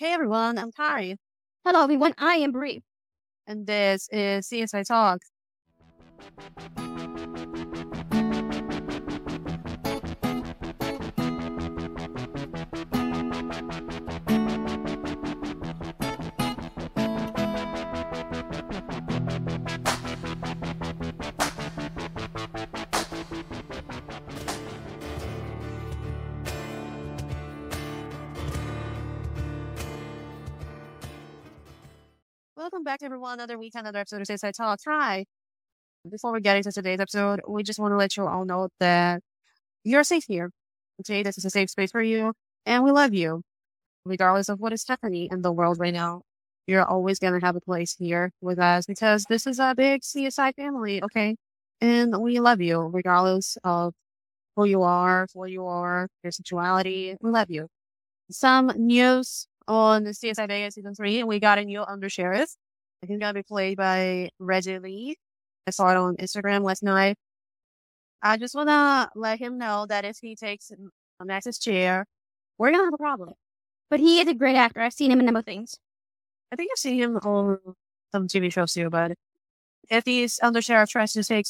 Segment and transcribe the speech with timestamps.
[0.00, 1.18] Hey everyone, I'm Kari,
[1.62, 2.14] Hello, everyone.
[2.16, 2.80] I am Bree.
[3.46, 5.20] and this is CSI Talk.
[32.60, 34.80] Welcome back everyone, another week, another episode of CSI Talk.
[34.86, 35.24] Hi.
[36.10, 39.22] Before we get into today's episode, we just want to let you all know that
[39.82, 40.50] you're safe here.
[41.00, 42.34] Okay, this is a safe space for you,
[42.66, 43.40] and we love you.
[44.04, 46.20] Regardless of what is happening in the world right now,
[46.66, 50.02] you're always going to have a place here with us because this is a big
[50.02, 51.36] CSI family, okay?
[51.80, 53.94] And we love you regardless of
[54.54, 57.16] who you are, where you are, your sexuality.
[57.22, 57.68] We love you.
[58.30, 62.56] Some news on the CSI Vegas season three, and we got a new undersheriff.
[63.06, 65.16] He's gonna be played by Reggie Lee.
[65.66, 67.16] I saw it on Instagram last night.
[68.22, 72.06] I just wanna let him know that if he takes uh, Max's chair,
[72.58, 73.34] we're gonna have a problem.
[73.90, 74.80] But he is a great actor.
[74.80, 75.76] I've seen him in a number of things.
[76.52, 77.58] I think I've seen him on
[78.12, 79.12] some TV shows too, but
[79.90, 81.46] if he's undersheriff tries to take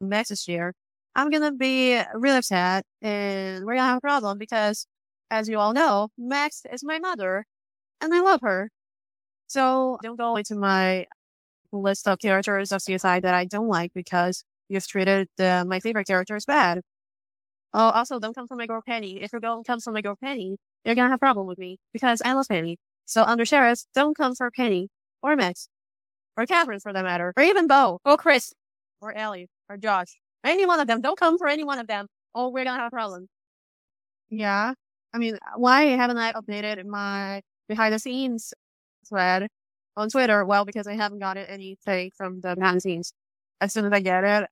[0.00, 0.74] Max's chair,
[1.14, 4.86] I'm gonna be really upset and we're gonna have a problem because
[5.30, 7.46] as you all know, Max is my mother
[8.00, 8.70] and I love her.
[9.46, 11.06] So don't go into my
[11.72, 16.06] list of characters of CSI that I don't like because you've treated uh, my favorite
[16.06, 16.82] characters bad.
[17.74, 19.22] Oh, also don't come for my girl Penny.
[19.22, 21.58] If you're going to come for my girl Penny, you're gonna have a problem with
[21.58, 22.78] me because I love Penny.
[23.04, 24.88] So under sheriffs, don't come for Penny
[25.22, 25.68] or Max
[26.36, 28.54] or Catherine for that matter, or even Beau or Chris.
[29.00, 30.18] or Ellie or Josh.
[30.44, 31.00] Any one of them.
[31.00, 32.06] Don't come for any one of them.
[32.34, 33.28] Oh, we're gonna have a problem.
[34.30, 34.74] Yeah.
[35.14, 38.52] I mean, uh, why haven't I updated my behind the scenes
[39.08, 39.48] thread
[39.96, 40.44] on Twitter?
[40.44, 43.12] Well, because I haven't gotten anything from the behind the scenes.
[43.60, 44.48] As soon as I get it,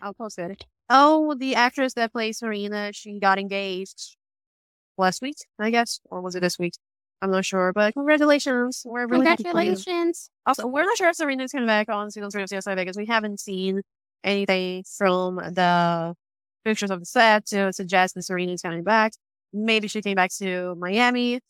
[0.00, 0.64] I'll post it.
[0.90, 4.16] Oh, the actress that plays Serena, she got engaged
[4.98, 6.74] last week, I guess, or was it this week?
[7.22, 8.82] I'm not sure, but congratulations.
[8.84, 9.24] We're really.
[9.24, 10.28] Congratulations.
[10.44, 12.96] Also, we're not sure if Serena's coming back on season three of CSI Vegas.
[12.96, 13.82] We haven't seen
[14.24, 16.14] anything from the
[16.64, 19.12] pictures of the set to suggest that Serena's coming back.
[19.52, 21.40] Maybe she came back to Miami.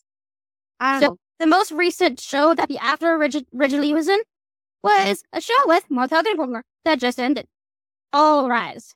[0.81, 1.19] I don't So- know.
[1.39, 3.45] The most recent show that the actor Reggie
[3.93, 4.21] was in
[4.85, 7.49] was a show with Marg Helgenberger that just ended.
[8.13, 8.95] All Rise.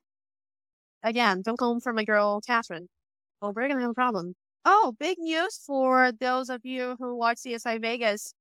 [1.02, 2.88] Again, don't come for my girl Catherine.
[3.42, 4.34] Oh, we're gonna have a problem.
[4.64, 8.32] Oh, big news for those of you who watch CSI Vegas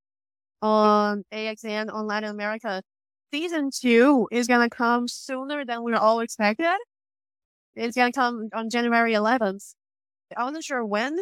[0.62, 2.82] on AXN on Latin America.
[3.32, 6.76] Season two is gonna come sooner than we all expected.
[7.74, 9.74] It's gonna come on January 11th.
[10.36, 11.18] I wasn't sure when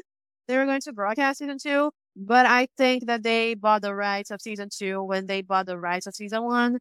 [0.49, 4.31] they were going to broadcast season two, but I think that they bought the rights
[4.31, 6.79] of season two when they bought the rights of season one.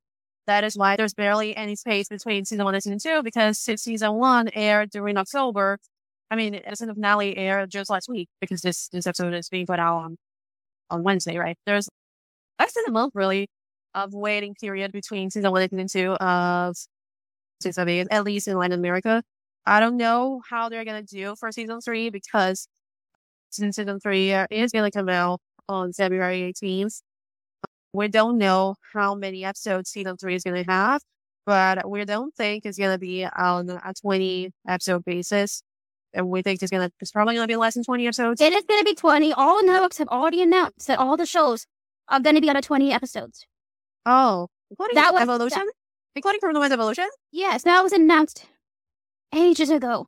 [0.47, 4.13] That is why there's barely any space between season one and season two because season
[4.15, 5.79] one aired during October,
[6.29, 9.65] I mean, the season finale aired just last week because this, this episode is being
[9.65, 10.17] put out on,
[10.89, 11.57] on Wednesday, right?
[11.65, 11.89] There's
[12.59, 13.47] less than a month really
[13.95, 16.75] of waiting period between season one and season two of
[17.61, 19.23] season eight, at least in Latin America.
[19.65, 22.67] I don't know how they're going to do for season three because
[23.49, 27.01] since season three uh, is going to come out on February 18th,
[27.93, 31.01] we don't know how many episodes season three is going to have,
[31.45, 35.63] but we don't think it's going to be on a 20 episode basis.
[36.15, 38.41] And we think it's going to, it's probably to be less than 20 episodes.
[38.41, 39.33] It is going to be 20.
[39.33, 41.65] All the networks have already announced that all the shows
[42.09, 43.45] are going to be on a 20 episodes.
[44.05, 45.63] Oh, including That was- Evolution?
[46.15, 47.07] Including Criminal Minds Evolution?
[47.31, 48.45] Yes, that was announced
[49.33, 50.07] ages ago.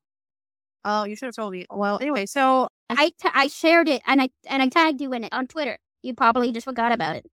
[0.83, 1.65] Oh, you should have told me.
[1.71, 5.33] Well, anyway, so I, I shared it and I and I tagged you in it
[5.33, 5.77] on Twitter.
[6.03, 7.25] You probably just forgot about it.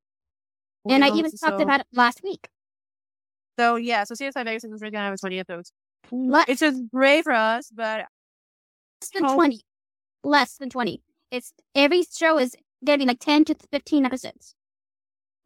[0.88, 2.48] And I well, even talked about it last week.
[3.58, 5.72] So yeah, so CSI Vegas is gonna have 20 episodes.
[6.10, 8.06] Less It's just great for us, but
[9.00, 9.34] less than Oh.
[9.34, 9.60] 20.
[10.25, 11.02] Less than 20.
[11.31, 14.55] It's every show is getting like 10 to 15 episodes.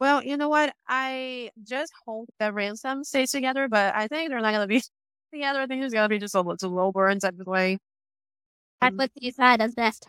[0.00, 0.74] well, you know what?
[0.88, 4.82] I just hope that Ransom stays together, but I think they're not gonna be
[5.32, 5.60] together.
[5.60, 7.78] I think it's gonna be just a, a low burn type of way.
[8.80, 10.08] That's what CSI does best.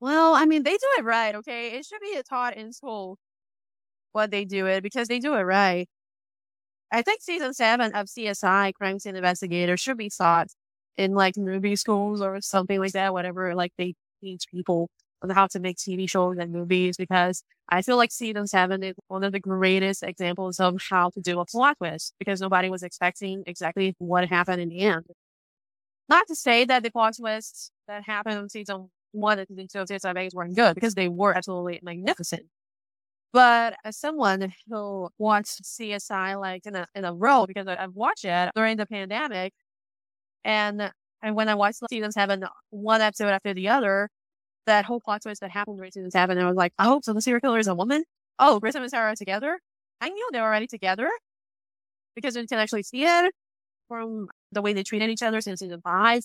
[0.00, 1.72] Well, I mean, they do it right, okay?
[1.72, 3.18] It should be taught in school
[4.12, 5.88] what they do it because they do it right.
[6.92, 10.48] I think season seven of CSI, Crime Scene Investigator, should be taught
[10.96, 14.88] in like movie schools or something like that, whatever, like they teach people
[15.22, 18.94] on how to make TV shows and movies because I feel like season seven is
[19.08, 22.82] one of the greatest examples of how to do a plot twist because nobody was
[22.82, 25.04] expecting exactly what happened in the end.
[26.08, 29.84] Not to say that the plot twists that happened in season wanted to think so
[29.84, 32.46] CSI Vegas weren't good because they were absolutely magnificent.
[33.32, 37.94] But as someone who watched CSI like in a in a row because I, I've
[37.94, 39.52] watched it during the pandemic,
[40.44, 40.92] and
[41.22, 44.08] and when I watched season seven one episode after the other,
[44.66, 47.20] that whole plot twist that happened during season seven, I was like, oh, so the
[47.20, 48.04] serial killer is a woman.
[48.38, 49.58] Oh, Grissom and Sara are together.
[50.00, 51.08] I knew they were already together
[52.14, 53.32] because you can actually see it
[53.88, 56.24] from the way they treated each other since season five.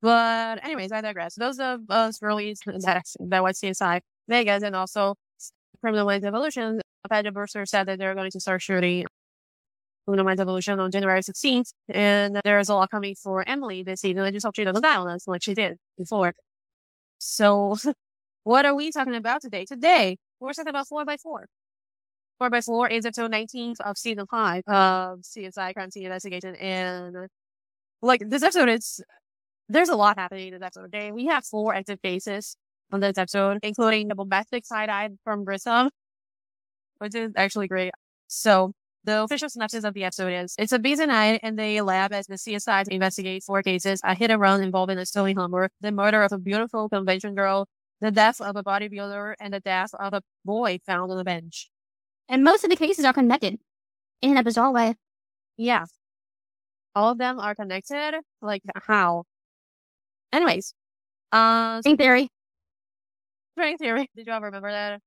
[0.00, 1.34] But anyways, I digress.
[1.34, 5.14] Those of us really that that was CSI Vegas and also
[5.80, 6.80] Criminal Minds Evolution.
[7.10, 9.06] Paget Brewster said that they're going to start shooting
[10.06, 14.22] Criminal Minds Evolution on January 16th, and there's a lot coming for Emily this season.
[14.22, 16.34] I just hope she doesn't die on us like she did before.
[17.18, 17.76] So,
[18.44, 19.64] what are we talking about today?
[19.64, 21.46] Today, we're talking about 4x4.
[22.38, 26.54] 4x4 is episode 19 of season 5 of CSI Crime Scene Investigation.
[26.56, 27.28] And,
[28.02, 29.02] like, this episode is,
[29.68, 30.92] there's a lot happening in this episode.
[30.92, 31.12] Today.
[31.12, 32.56] We have four active cases
[32.92, 35.90] on this episode, including the bombastic side eye from Grissom,
[36.98, 37.92] which is actually great.
[38.28, 38.72] So,
[39.04, 42.26] the official synopsis of the episode is it's a busy night in the lab as
[42.26, 46.22] the CSI investigate four cases a hit and run involving a stolen Hummer, the murder
[46.22, 47.66] of a beautiful convention girl,
[48.00, 51.70] the death of a bodybuilder, and the death of a boy found on a bench.
[52.28, 53.58] And most of the cases are connected
[54.20, 54.94] in a bizarre way.
[55.56, 55.86] Yeah.
[56.94, 58.14] All of them are connected.
[58.42, 59.24] Like, how?
[60.32, 60.74] Anyways.
[61.32, 62.28] Uh, String theory.
[63.52, 64.10] string theory.
[64.16, 65.00] Did you all remember that?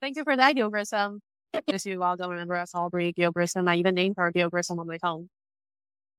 [0.00, 1.20] Thank you for that, Gil Grissom.
[1.68, 3.68] Just you all don't remember us all Aubrey Gil Grissom.
[3.68, 5.28] I even named her Gil Grissom on my phone.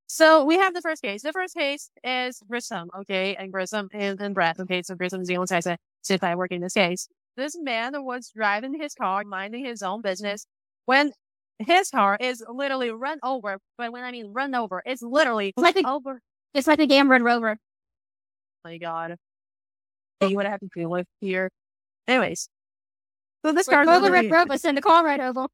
[0.07, 1.23] So we have the first case.
[1.23, 4.59] The first case is Grissom, okay, and Grissom and, and Brett.
[4.59, 5.77] Okay, so Grissom is the only side
[6.09, 7.07] if I work in this case.
[7.35, 10.45] This man was driving his car, minding his own business,
[10.85, 11.11] when
[11.59, 13.57] his car is literally run over.
[13.77, 16.21] But when I mean run over, it's literally Like the, over.
[16.53, 17.57] it's like the game Red Rover.
[18.65, 19.15] Oh my god.
[20.21, 21.49] You would have to deal with here.
[22.07, 22.47] Anyways.
[23.45, 25.45] So this car really, Red Rover send the car right over.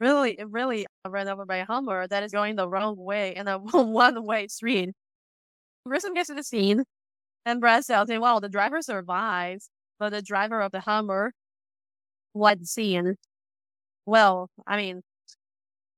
[0.00, 3.46] really, really uh, ran over by a Hummer that is going the wrong way in
[3.46, 4.90] a one way street.
[5.86, 6.82] Grissom gets to the scene
[7.46, 11.32] and Brad tells him, well, the driver survives, but the driver of the Hummer
[12.32, 13.14] was seen.
[14.04, 15.02] Well, I mean,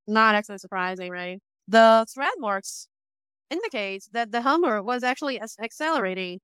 [0.07, 1.41] not actually surprising, right?
[1.69, 2.87] The thread marks
[3.49, 6.41] indicates that the Hummer was actually accelerating.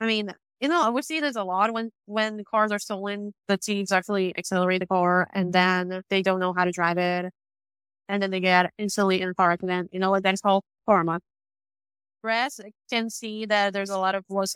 [0.00, 3.32] I mean, you know, we see this a lot when when cars are stolen.
[3.48, 7.32] The thieves actually accelerate the car, and then they don't know how to drive it,
[8.08, 9.90] and then they get instantly in a car accident.
[9.92, 10.64] You know what that is called?
[10.86, 11.20] Karma.
[12.22, 12.58] Press
[12.90, 14.48] can see that there's a lot of blood,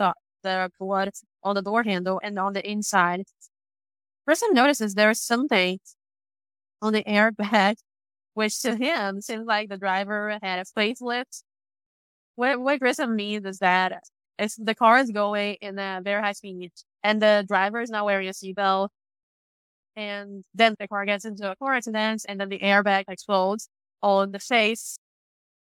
[0.42, 1.10] the blood
[1.44, 3.24] on the door handle and on the inside.
[4.26, 5.80] Person notices there's something
[6.82, 7.76] on the airbag,
[8.34, 11.42] which to him seems like the driver had a facelift.
[12.36, 14.02] What what Grissom means is that
[14.38, 18.04] it's the car is going in a very high speed, and the driver is not
[18.04, 18.88] wearing a seatbelt,
[19.96, 23.68] and then the car gets into a car accident, and then the airbag explodes
[24.02, 24.98] on the face.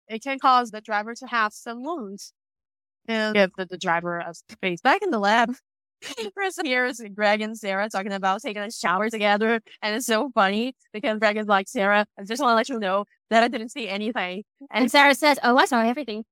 [0.09, 2.33] It can cause the driver to have some wounds,
[3.09, 4.81] and give the, the driver a space.
[4.81, 5.55] Back in the lab,
[6.35, 10.75] Grissom hears Greg and Sara talking about taking a shower together, and it's so funny
[10.93, 13.71] because Greg is like, Sara, I just want to let you know that I didn't
[13.71, 14.43] see anything.
[14.71, 16.25] And And Sara says, Oh, I saw everything.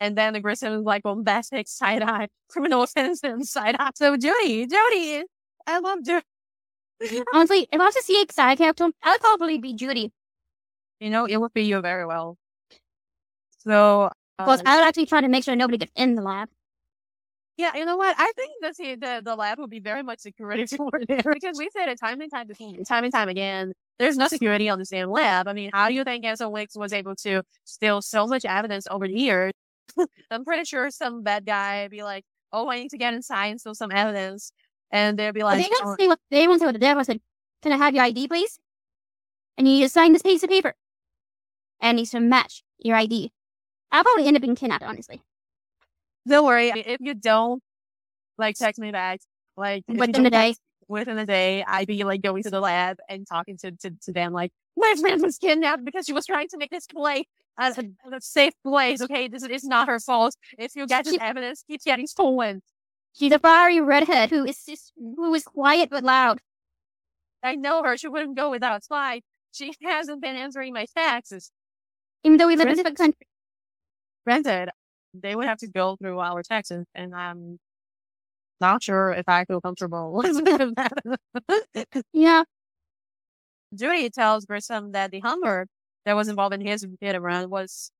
[0.00, 3.90] And then the Grissom is like bombastic side eye, criminal offensive side eye.
[3.94, 5.24] So Jody, Jody,
[5.66, 6.24] I love Jody.
[7.34, 10.12] Honestly, if I was to see a side character, I would probably be Judy.
[11.00, 12.36] You know, it would be you very well.
[13.58, 16.48] So, Because uh, I would actually try to make sure nobody gets in the lab.
[17.56, 18.16] yeah, you know what?
[18.18, 21.58] I think that the, the the lab would be very much security for there because
[21.58, 23.72] we said it time and time again, time and time again.
[23.98, 25.46] There's no security on the same lab.
[25.48, 28.86] I mean, how do you think Anson Wix was able to steal so much evidence
[28.90, 29.52] over the years?
[30.30, 33.60] I'm pretty sure some bad guy be like, "Oh, I need to get inside and
[33.60, 34.52] steal some evidence,"
[34.90, 37.04] and they'll be like, they "Oh, didn't say what they won't say what the devil
[37.04, 37.20] said.
[37.62, 38.58] Can I have your ID, please?
[39.56, 40.74] And you need to sign this piece of paper.
[41.80, 43.32] And it needs to match your ID.
[43.90, 45.20] I'll probably end up being kidnapped, honestly.
[46.26, 46.68] Don't worry.
[46.74, 47.62] If you don't
[48.38, 49.20] like text me back,
[49.56, 50.54] like Within the day.
[50.88, 54.12] within a day, I'd be like going to the lab and talking to to, to
[54.12, 57.26] them like my friend was kidnapped because she was trying to make this play
[57.58, 59.00] a, a, a safe place.
[59.00, 60.34] Okay, this is not her fault.
[60.58, 62.62] If you get this evidence, keeps getting stolen.
[63.14, 66.40] She's a fiery redhead who is just, who is quiet but loud.
[67.42, 67.96] I know her.
[67.96, 69.22] She wouldn't go without slide.
[69.52, 71.50] She hasn't been answering my taxes.
[72.24, 73.26] Even though we live in a different country.
[74.24, 74.70] Granted,
[75.12, 77.58] they would have to go through our taxes, and I'm
[78.60, 82.02] not sure if I feel comfortable with that.
[82.12, 82.44] Yeah.
[83.74, 85.66] Judy tells Grissom that the Hummer
[86.04, 87.90] that was involved in his hit and run was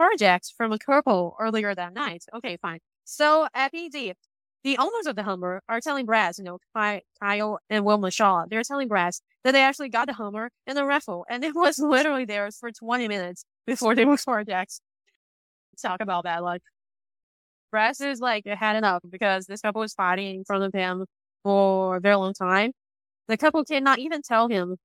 [0.00, 2.24] carjacked from a couple earlier that night.
[2.34, 2.80] Okay, fine.
[3.04, 4.14] So at PD,
[4.64, 6.58] the owners of the Hummer are telling Brass, you know,
[7.20, 10.84] Kyle and Wilma Shaw, they're telling Brass that they actually got the Hummer in the
[10.86, 14.80] raffle, and it was literally theirs for 20 minutes before they were carjacked.
[15.80, 16.62] Talk about bad luck.
[17.70, 21.06] Brass is like, had enough because this couple was fighting in front of him
[21.42, 22.72] for a very long time.
[23.28, 24.76] The couple cannot even tell him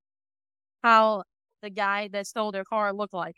[0.82, 1.24] how
[1.62, 3.36] the guy that stole their car looked like.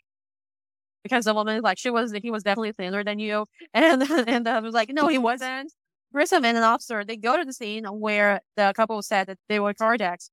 [1.03, 3.45] Because the woman, is like, she was, he was definitely thinner than you.
[3.73, 5.73] And, and I was like, no, he wasn't.
[6.13, 9.59] Grissom and an officer, they go to the scene where the couple said that they
[9.59, 10.29] were carjacked.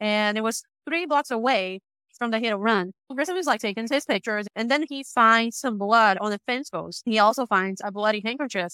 [0.00, 1.80] And it was three blocks away
[2.18, 2.92] from the hit and run.
[3.14, 6.70] Grissom is like taking his pictures and then he finds some blood on the fence
[6.70, 7.02] post.
[7.06, 8.72] He also finds a bloody handkerchief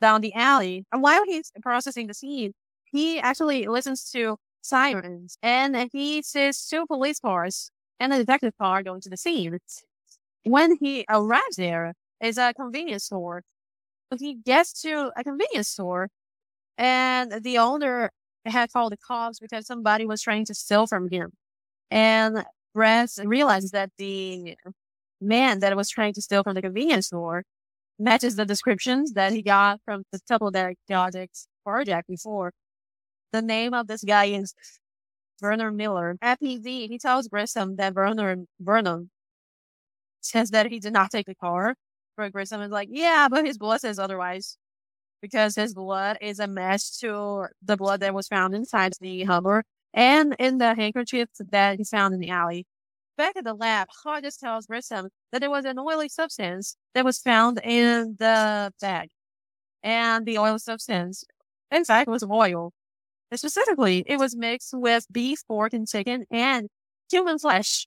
[0.00, 0.84] down the alley.
[0.92, 2.52] And while he's processing the scene,
[2.86, 4.36] he actually listens to
[4.68, 7.70] sirens and he sees two police cars
[8.00, 9.58] and a detective car going to the scene.
[10.44, 13.42] When he arrives there, is a convenience store
[14.18, 16.08] he gets to a convenience store
[16.78, 18.10] and the owner
[18.44, 21.32] had called the cops because somebody was trying to steal from him.
[21.90, 22.44] And
[22.74, 24.56] Brass realizes that the
[25.20, 27.42] man that was trying to steal from the convenience store
[27.98, 31.14] matches the descriptions that he got from the couple that got
[31.66, 32.52] carjacked before.
[33.32, 34.54] The name of this guy is
[35.42, 36.16] Werner Miller.
[36.22, 39.10] At PD, he tells Grissom that Werner Vernon
[40.20, 41.74] says that he did not take the car
[42.16, 44.56] But Grissom is like, yeah, but his blood says otherwise.
[45.22, 49.64] Because his blood is a match to the blood that was found inside the Hummer
[49.94, 52.66] and in the handkerchief that he found in the alley.
[53.16, 57.18] Back at the lab, Hodges tells Grissom that there was an oily substance that was
[57.18, 59.10] found in the bag.
[59.82, 61.24] And the oil substance,
[61.70, 62.72] in fact, was oil.
[63.34, 66.68] Specifically, it was mixed with beef, pork, and chicken and
[67.10, 67.86] human flesh.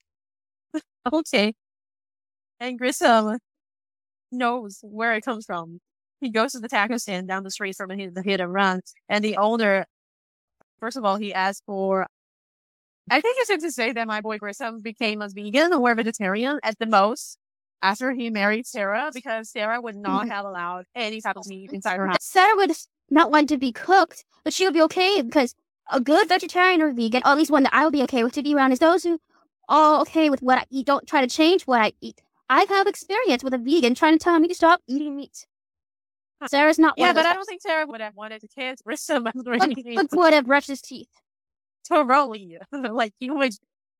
[1.13, 1.53] okay.
[2.59, 3.39] And Grissom
[4.31, 5.79] knows where it comes from.
[6.21, 9.23] He goes to the taco stand down the street from the hit and run, and
[9.23, 9.85] the owner,
[10.79, 12.07] first of all, he asked for.
[13.11, 16.59] I think it's safe to say that my boy Grissom became a vegan or vegetarian
[16.61, 17.37] at the most
[17.81, 21.97] after he married Sara because Sara would not have allowed any type of meat inside
[21.97, 22.17] her house.
[22.21, 22.71] Sara would
[23.11, 25.55] not want to be cooked, but she would be okay because
[25.91, 28.33] a good vegetarian or vegan, or at least one that I would be okay with
[28.33, 29.19] to be around, is those who
[29.67, 32.21] are okay with what I eat, don't try to change what I eat.
[32.49, 35.45] I have experience with a vegan trying to tell me to stop eating meat.
[36.47, 36.95] Sara's not.
[36.97, 40.07] Yeah, but I don't think Sara would have wanted to kids risk some but, but
[40.13, 41.09] would have brushed his teeth.
[41.87, 42.57] Totally.
[42.71, 43.53] like he would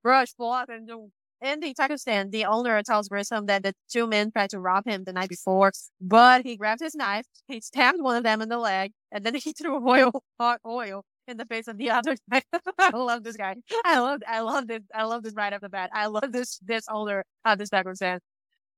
[0.04, 1.12] brush, floss, and do.
[1.42, 4.86] In the taco stand, the owner tells Grissom that the two men tried to rob
[4.86, 8.50] him the night before, but he grabbed his knife, he stabbed one of them in
[8.50, 12.16] the leg, and then he threw oil, hot oil, in the face of the other
[12.32, 12.42] guy.
[12.80, 13.56] I love this guy.
[13.86, 14.82] I love, I love this.
[14.94, 15.90] I love this right off the bat.
[15.94, 18.22] I love this, this owner of this taco stand.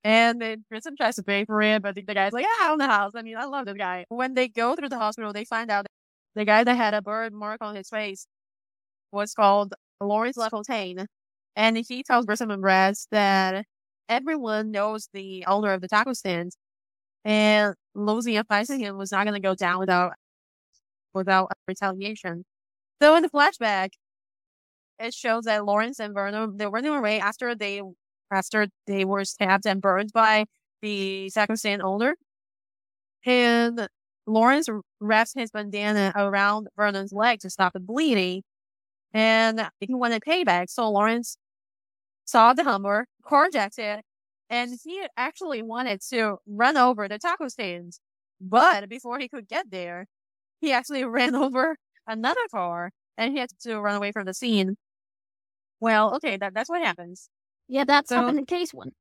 [0.03, 2.71] And then Grissom tries to pay for it, but the, the guy's like, yeah, I
[2.71, 3.11] own the house.
[3.15, 4.05] I mean, I love this guy.
[4.09, 5.85] When they go through the hospital, they find out
[6.35, 8.25] the guy that had a bird mark on his face
[9.11, 11.07] was called Lawrence LaFontaine.
[11.55, 13.65] And he tells Grissom and Brass that
[14.09, 16.53] everyone knows the owner of the taco stand.
[17.23, 20.13] And losing and fighting him was not going to go down without,
[21.13, 22.45] without retaliation.
[23.01, 23.89] So in the flashback,
[24.99, 27.81] it shows that Lawrence and Vernon, they were running away after they
[28.31, 30.45] after they were stabbed and burned by
[30.81, 32.15] the sacristan owner.
[33.25, 33.87] And
[34.25, 34.67] Lawrence
[34.99, 38.43] wraps his bandana around Vernon's leg to stop the bleeding.
[39.13, 40.69] And he wanted payback.
[40.69, 41.37] So Lawrence
[42.31, 44.05] saw the Hummer, carjacked it,
[44.49, 47.99] and he actually wanted to run over the taco stands.
[48.39, 50.07] But before he could get there,
[50.61, 51.75] he actually ran over
[52.07, 54.77] another car and he had to run away from the scene.
[55.79, 57.29] Well, okay, that, that's what happens.
[57.67, 58.91] Yeah, that's so, happened in case one.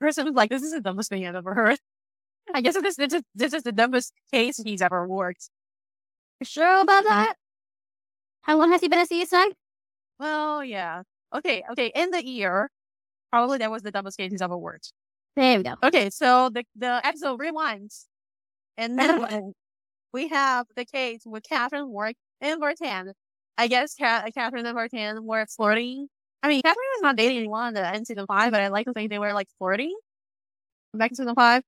[0.00, 1.78] Person was like, this is the dumbest thing I've ever heard.
[2.54, 5.48] I guess this, this, is, this is the dumbest case he's ever worked.
[6.40, 7.14] You sure about mm-hmm.
[7.14, 7.34] that?
[8.42, 9.52] How long has he been a CSI?
[10.18, 11.02] Well, yeah.
[11.34, 11.92] Okay, okay.
[11.94, 12.70] In the year,
[13.30, 14.92] probably that was the dumbest case he's ever worked.
[15.36, 15.74] There we go.
[15.82, 18.06] Okay, so the, the episode rewinds.
[18.76, 19.52] And then
[20.12, 23.12] we have the case with Catherine Warrick and Vartann.
[23.56, 26.08] I guess Catherine and Vartann were flirting
[26.42, 29.10] I mean, Catherine was not dating anyone in season five, but I like to think
[29.10, 29.96] they were like flirting
[30.92, 31.62] back in season five.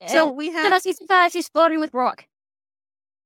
[0.00, 0.08] Yeah.
[0.08, 0.72] So we have.
[0.72, 2.26] In season five, she's flirting with Brock.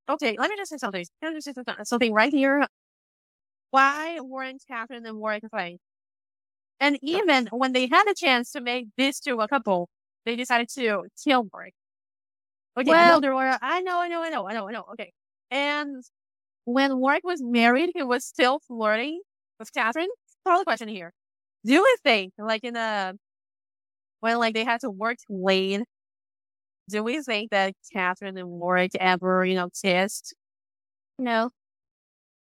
[0.09, 1.05] Okay, let me just say something.
[1.21, 2.67] Let me just say something right here.
[3.75, 5.81] Why weren't Catherine and Warrick fight?
[6.79, 9.89] And even when they had a chance to make this to a couple,
[10.25, 11.75] they decided to kill Warrick.
[12.79, 14.85] Okay, well, were, I know, I know, I know, I know, I know.
[14.93, 15.13] Okay.
[15.51, 16.05] And
[16.67, 19.21] when Warrick was married, he was still flirting
[19.59, 20.09] with Catherine
[20.45, 21.13] the question here.
[21.65, 23.15] Do you think, like in a
[24.21, 25.83] when like they had to work late
[26.89, 30.35] Do we think that Catherine and Warrick ever, you know, kissed?
[31.19, 31.51] No.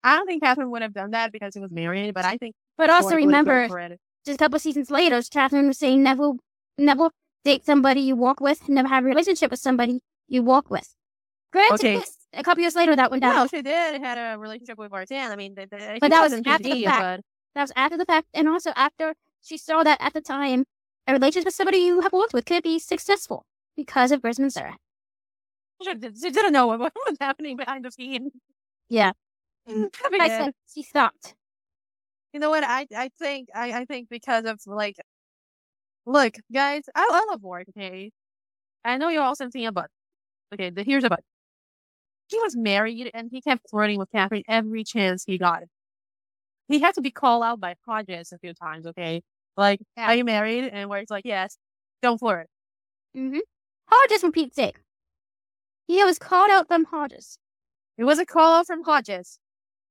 [0.02, 2.54] I don't think Catherine would have done that because he was married, but I think
[2.78, 6.02] But also Warrick would have gone remember, just a couple seasons later, Catherine was saying
[6.02, 6.32] never,
[6.78, 7.10] never
[7.44, 10.94] date somebody you walk with, never have a relationship with somebody you walk with.
[11.52, 12.04] Granted, Okay.
[12.34, 13.34] a couple years later that went down.
[13.34, 15.16] No, she did had a relationship with Martin.
[15.18, 17.00] I mean, the, the, But that was after the fact.
[17.00, 17.20] but
[17.54, 20.64] That was after the fact, and also after she saw that at the time,
[21.06, 23.44] a relationship with somebody you have worked with could be successful
[23.76, 24.76] because of Brisbane Sara.
[25.82, 28.30] she, she didn't know what, what was happening behind the scene.
[28.88, 29.12] Yeah.
[29.70, 31.34] I mean, said she thought.
[32.32, 32.64] you know what?
[32.64, 34.96] I I think I, I think because of like,
[36.06, 37.68] look, guys, I, I love Warrick.
[37.70, 38.10] Okay,
[38.84, 39.88] I know you're all thinking about.
[40.54, 41.20] Okay, the, here's about.
[42.28, 45.64] He was married and he kept flirting with Catherine every chance he got.
[46.68, 48.86] He had to be called out by Hodges a few times.
[48.86, 49.22] Okay,
[49.56, 50.06] like, Yeah.
[50.06, 50.70] are you married?
[50.72, 51.56] And where it's like, yes,
[52.02, 52.46] don't flirt.
[53.16, 53.40] Mm-hmm.
[53.86, 54.76] Hodges Pete's sake.
[55.88, 57.38] He was called out from Hodges.
[57.98, 59.40] It was a call out from Hodges.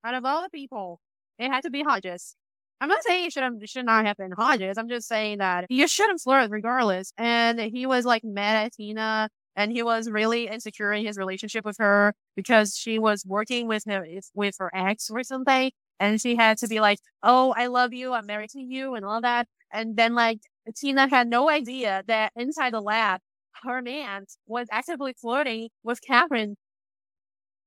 [0.03, 0.99] Out of all the people,
[1.37, 2.35] it had to be Hodges.
[2.81, 4.77] I'm not saying it should have, should not have been Hodges.
[4.77, 7.11] I'm just saying that you shouldn't flirt regardless.
[7.17, 11.65] And he was like mad at Tina and he was really insecure in his relationship
[11.65, 14.03] with her because she was working with him,
[14.33, 15.71] with her ex or something.
[15.99, 18.13] And she had to be like, Oh, I love you.
[18.13, 19.47] I'm married to you and all that.
[19.73, 20.39] And then like
[20.77, 23.19] Tina had no idea that inside the lab,
[23.63, 26.55] her man was actively flirting with Catherine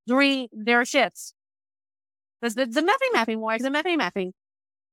[0.06, 1.34] during their shifts.
[2.42, 4.32] Because the, the mapping mapping works, the mapping mapping.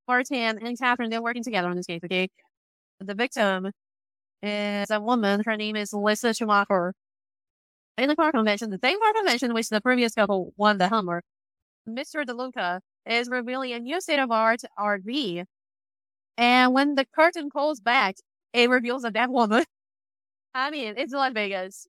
[0.07, 2.29] Martin and Catherine, they're working together on this case, okay?
[2.99, 3.71] The victim
[4.43, 5.41] is a woman.
[5.45, 6.93] Her name is Lisa Schumacher.
[7.97, 11.23] In the car convention, the same car convention which the previous couple won the Hummer,
[11.87, 12.23] Mr.
[12.23, 15.43] DeLuca is revealing a new state of art RV.
[16.37, 18.15] And when the curtain pulls back,
[18.53, 19.65] it reveals a dead woman.
[20.53, 21.87] I mean, it's Las Vegas.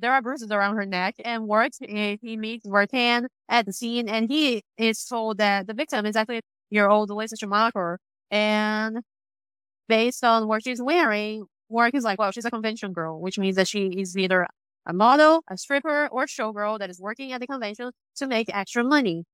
[0.00, 1.78] There are bruises around her neck and works.
[1.80, 6.40] He meets Vartann at the scene and he is told that the victim is actually
[6.70, 7.98] your old Lisa Schumacher.
[8.30, 9.00] And
[9.88, 13.54] based on what she's wearing, Work is like, well, she's a convention girl, which means
[13.56, 14.48] that she is either
[14.86, 18.82] a model, a stripper, or showgirl that is working at the convention to make extra
[18.82, 19.24] money.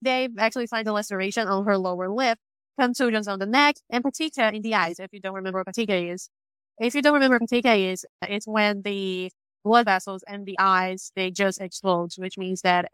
[0.00, 2.38] They actually find a laceration on her lower lip,
[2.78, 6.12] contusions on the neck, and petechia in the eyes, if you don't remember what petechia
[6.12, 6.30] is.
[6.78, 9.30] If you don't remember what petechia is, it's when the
[9.64, 12.90] blood vessels and the eyes, they just explode, which means that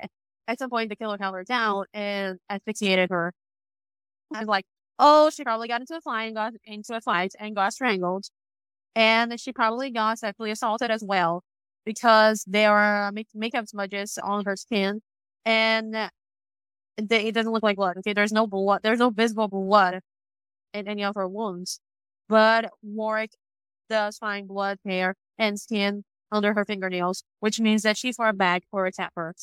[0.48, 3.33] at some point the killer held her down and asphyxiated her.
[4.35, 4.64] I was like,
[4.98, 8.26] oh, she probably got into a fight and got into a fight and got strangled.
[8.94, 11.42] And she probably got sexually assaulted as well
[11.85, 15.00] because there are make- makeup smudges on her skin
[15.44, 16.11] and
[16.96, 17.98] they, it doesn't look like blood.
[17.98, 20.00] Okay, there's no blood, there's no visible blood
[20.74, 21.80] in any of her wounds,
[22.28, 23.33] but Warrick
[23.90, 28.64] does find blood, hair, and skin under her fingernails, which means that she fought back
[28.73, 29.35] her attacker,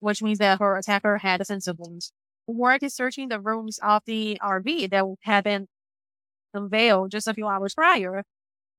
[0.00, 2.12] which means that her attacker had offensive wounds.
[2.46, 5.68] Warrick is searching the rooms of the RV that had been
[6.54, 8.24] unveiled just a few hours prior,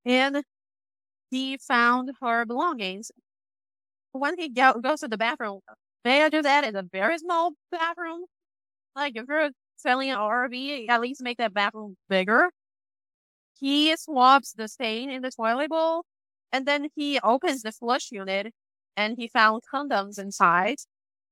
[0.05, 0.43] and
[1.31, 3.11] he found her belongings.
[4.11, 5.61] When he go- goes to the bathroom,
[6.05, 8.25] I do that in a very small bathroom?
[8.95, 12.51] Like if you're selling an RV, at least make that bathroom bigger.
[13.59, 16.03] He swaps the stain in the toilet bowl,
[16.51, 18.53] and then he opens the flush unit,
[18.97, 20.77] and he found condoms inside,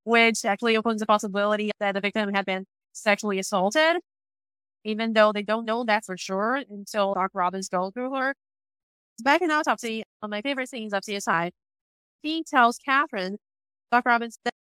[0.06, 3.98] which actually opens the possibility that the victim had been sexually assaulted,
[4.84, 8.36] even though they don't know that for sure until Doc Robbins goes through her.
[9.24, 11.52] Back in autopsy, one of my favorite scenes of CSI,
[12.24, 13.38] he tells Catherine,
[13.92, 14.54] Doc Robbins, that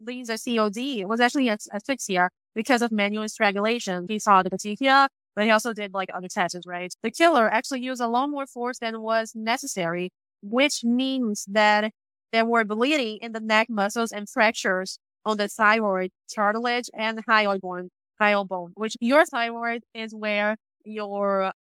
[0.00, 4.06] Lisa's COD was actually as- asphyxia because of manual strangulation.
[4.08, 5.08] He saw the petechia,
[5.40, 6.92] but he also did like other tests, right?
[7.02, 11.92] The killer actually used a lot more force than was necessary, which means that
[12.30, 17.62] there were bleeding in the neck muscles and fractures on the thyroid cartilage and hyoid
[17.62, 17.88] bone,
[18.20, 21.52] hyoid bone, which your thyroid is where your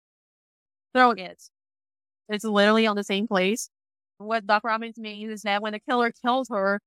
[0.92, 1.52] throat is.
[2.28, 3.70] It's literally on the same place.
[4.18, 6.80] What Doc Robbins means is that when the killer killed her,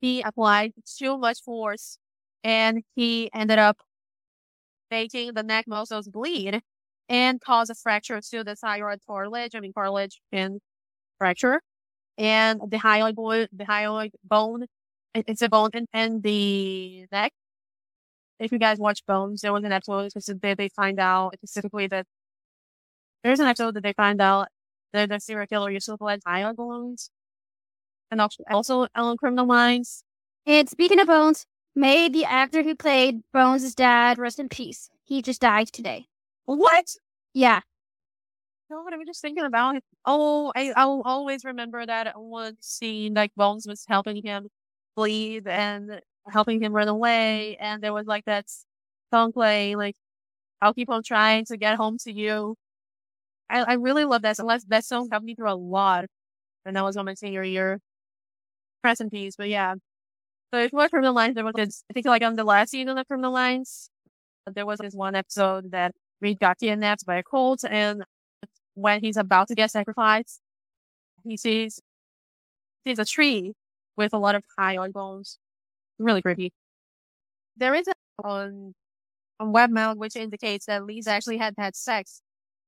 [0.00, 1.98] he applied too much force
[2.42, 3.76] and he ended up
[4.90, 6.60] making the neck muscles bleed
[7.08, 9.54] and cause a fracture to the thyroid cartilage.
[9.54, 10.60] I mean, cartilage and
[11.18, 11.60] fracture.
[12.18, 14.66] And the hyoid bone, the hyoid bone,
[15.14, 17.32] it's a bone in, in the neck.
[18.38, 22.06] If you guys watch Bones, there was an episode that they find out specifically that
[23.22, 24.48] there's an episode that they find out
[24.92, 27.10] that the serial killer used to collect hyoid bones
[28.10, 30.04] and also, also on criminal minds.
[30.46, 34.90] And speaking of Bones, may the actor who played Bones' dad rest in peace.
[35.04, 36.06] He just died today.
[36.46, 36.96] What?
[37.32, 37.60] Yeah.
[38.70, 39.76] No, what I'm just thinking about.
[40.06, 44.48] Oh, I, I'll always remember that one scene, like Bones was helping him
[44.96, 47.56] bleed and helping him run away.
[47.58, 48.46] And there was like that
[49.12, 49.96] song playing, like,
[50.62, 52.56] I'll keep on trying to get home to you.
[53.50, 54.48] I, I really love that song.
[54.68, 56.06] That song helped me through a lot.
[56.64, 57.80] And that was on my senior year.
[58.82, 59.36] Rest in peace.
[59.36, 59.74] But yeah.
[60.54, 62.96] So you watch Criminal Minds, there was this, I think like on the last season
[62.96, 63.90] of Criminal Minds,
[64.46, 65.90] there was this one episode that
[66.20, 68.04] Reid got kidnapped by a cult and
[68.74, 70.40] when he's about to get sacrificed,
[71.24, 71.80] he sees
[72.86, 73.54] sees a tree
[73.96, 75.38] with a lot of hyoid bones.
[75.98, 76.52] Really creepy.
[77.56, 78.74] There is a on
[79.40, 82.22] on wet mount which indicates that Lisa actually had had sex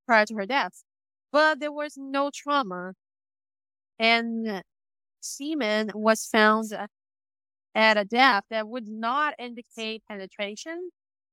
[0.09, 0.83] prior to her death,
[1.31, 2.95] but there was no trauma,
[4.01, 4.65] and
[5.21, 6.73] semen was found
[7.77, 10.91] at a depth that would not indicate penetration.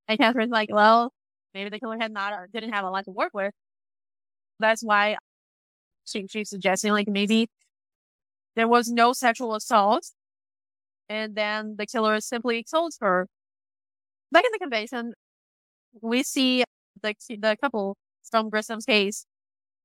[0.09, 1.13] And Catherine's like, well,
[1.53, 3.53] maybe the killer had not or didn't have a lot to work with.
[4.59, 5.15] That's why
[6.05, 7.47] she, she's suggesting like maybe
[8.57, 10.11] there was no sexual assault
[11.07, 13.27] and then the killer simply killed her.
[14.31, 15.13] Back in the convention,
[16.01, 16.65] we see
[17.01, 17.95] the, the couple
[18.29, 19.25] from Grissom's case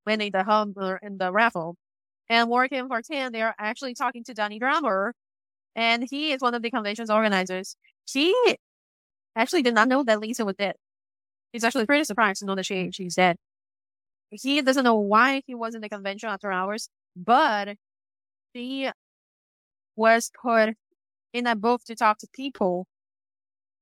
[0.07, 1.77] winning the Hummer in the raffle.
[2.29, 5.15] And working for 10, they're actually talking to Danny Drummer,
[5.79, 7.77] and he is one of the convention's organizers.
[8.11, 8.35] He
[9.37, 10.75] actually did not know that Lisa was dead.
[11.53, 13.37] He's actually pretty surprised to know that she she's dead.
[14.31, 17.77] He doesn't know why he was in the convention after hours, but
[18.55, 18.91] she
[19.97, 20.75] was put
[21.33, 22.87] in a booth to talk to people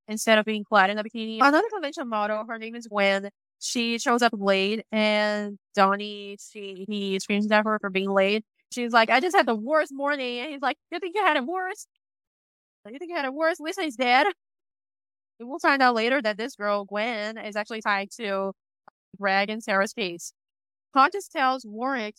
[0.07, 1.39] instead of being clad in a bikini.
[1.41, 3.31] Another convention model, her name is Gwen.
[3.59, 8.45] She shows up late and Donnie, she, he screams at her for being late.
[8.71, 10.41] She's like, I just had the worst morning.
[10.41, 11.87] And he's like, you think you had it worse?
[12.91, 13.59] You think you had it worse?
[13.59, 14.27] Lisa is dead.
[15.41, 18.53] We will find out later that this girl, Gwen, is actually tied to
[19.19, 20.33] Greg and Sara's case.
[20.95, 22.15] Hodges tells Warrick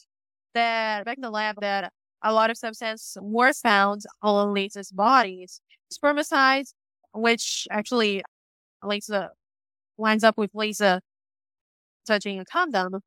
[0.53, 1.91] that back in the lab that
[2.23, 5.62] a lot of substances were found on Lisa's bodies.
[5.91, 6.73] Spermicides,
[7.13, 8.23] which actually
[8.83, 9.31] Lisa
[9.97, 11.01] winds up with Lisa
[12.05, 13.01] touching a condom.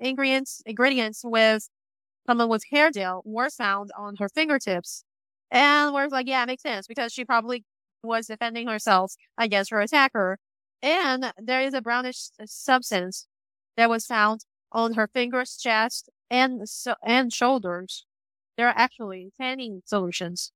[0.00, 1.68] Ingredients ingredients with
[2.26, 5.04] someone with hair gel were found on her fingertips.
[5.50, 7.64] And we're like, yeah, it makes sense because she probably
[8.02, 10.38] was defending herself against her attacker.
[10.82, 13.26] And there is a brownish uh, substance
[13.76, 18.06] that was found on her fingers, chest, and so, and shoulders.
[18.56, 20.52] There are actually tanning solutions.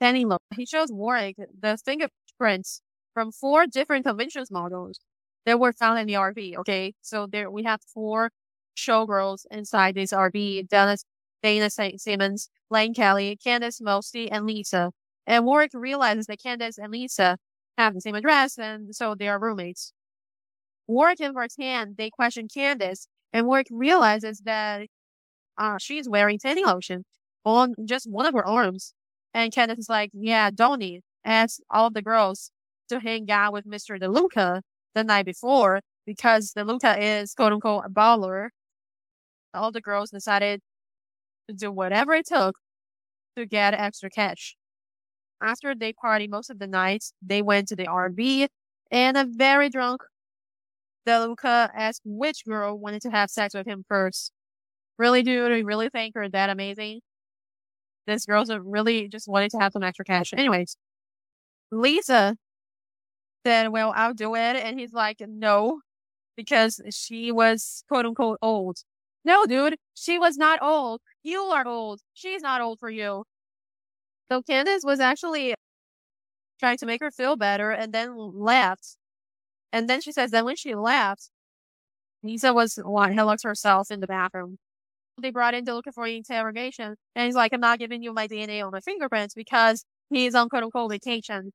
[0.00, 0.42] Tanning look.
[0.56, 2.82] He shows Warrick the fingerprints
[3.14, 5.00] from four different conventions models
[5.46, 6.56] that were found in the RV.
[6.58, 8.30] Okay, so there we have four
[8.78, 11.04] showgirls inside this RV: Dennis,
[11.42, 14.92] Dana, Dana Simmons, Lane Kelly, Candace Mosty, and Lisa.
[15.26, 17.38] And Warrick realizes that Candace and Lisa
[17.76, 19.92] have the same address, and so they are roommates.
[20.86, 24.88] Warrick and Vartann, they question Candace, and Warrick realizes that
[25.58, 27.04] uh, she's wearing tanning lotion
[27.44, 28.94] on just one of her arms.
[29.34, 32.50] And Candace is like, yeah, Donnie asked all of the girls
[32.88, 34.00] to hang out with Mr.
[34.00, 34.62] DeLuca
[34.94, 38.48] the night before because DeLuca is quote unquote a baller.
[39.54, 40.60] All the girls decided
[41.48, 42.56] to do whatever it took
[43.36, 44.56] to get extra cash.
[45.42, 48.48] After they party most of the nights, they went to the RV
[48.90, 50.02] and a very drunk
[51.06, 54.32] DeLuca asked which girl wanted to have sex with him first.
[54.98, 57.00] Really, dude, we really think her that amazing.
[58.06, 60.32] This girl's really just wanted to have some extra cash.
[60.34, 60.76] Anyways,
[61.70, 62.36] Lisa
[63.46, 64.56] said, Well, I'll do it.
[64.56, 65.80] And he's like, No,
[66.36, 68.78] because she was quote unquote old.
[69.28, 71.02] No, dude, she was not old.
[71.22, 72.00] You are old.
[72.14, 73.24] She's not old for you.
[74.32, 75.54] So Candace was actually
[76.60, 78.96] trying to make her feel better and then left.
[79.72, 81.30] And then she says that when she left,
[82.22, 84.58] Lisa was what looks herself in the bathroom.
[85.20, 88.28] They brought in to look for interrogation, and he's like, I'm not giving you my
[88.28, 91.52] DNA or my fingerprints because he's on quote unquote vacation.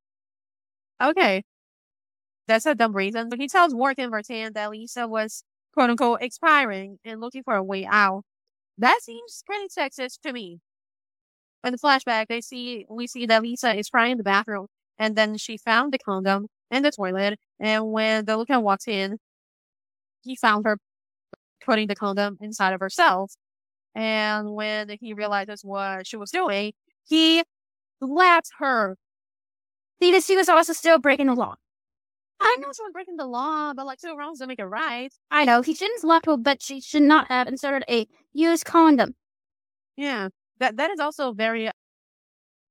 [1.01, 1.43] Okay.
[2.47, 3.29] That's a dumb reason.
[3.29, 4.13] But he tells Warrick and
[4.55, 8.23] that Lisa was quote unquote expiring and looking for a way out.
[8.77, 10.59] That seems pretty sexist to me.
[11.63, 15.15] In the flashback, they see we see that Lisa is crying in the bathroom, and
[15.15, 17.39] then she found the condom in the toilet.
[17.59, 19.17] And when the lieutenant walks in,
[20.23, 20.77] he found her
[21.65, 23.33] putting the condom inside of herself.
[23.95, 26.73] And when he realizes what she was doing,
[27.05, 27.43] he
[28.03, 28.97] slapped her.
[30.01, 31.55] See, she was also still breaking the law.
[32.43, 35.11] I know was breaking the law, but like two wrongs don't make it right.
[35.31, 38.65] I know he shouldn't have left her, but she should not have inserted a used
[38.65, 39.15] condom.
[39.97, 40.29] Yeah,
[40.59, 41.71] that that is also very,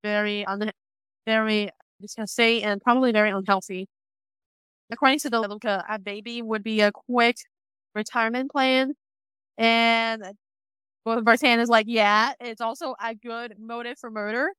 [0.03, 0.71] very un,
[1.27, 3.89] very disgusting and probably very unhealthy.
[4.91, 7.37] According to DeLuca, a baby would be a quick
[7.95, 8.95] retirement plan
[9.59, 10.33] And uh,
[11.07, 14.53] well, Vartann is like, yeah, it's also a good motive for murder.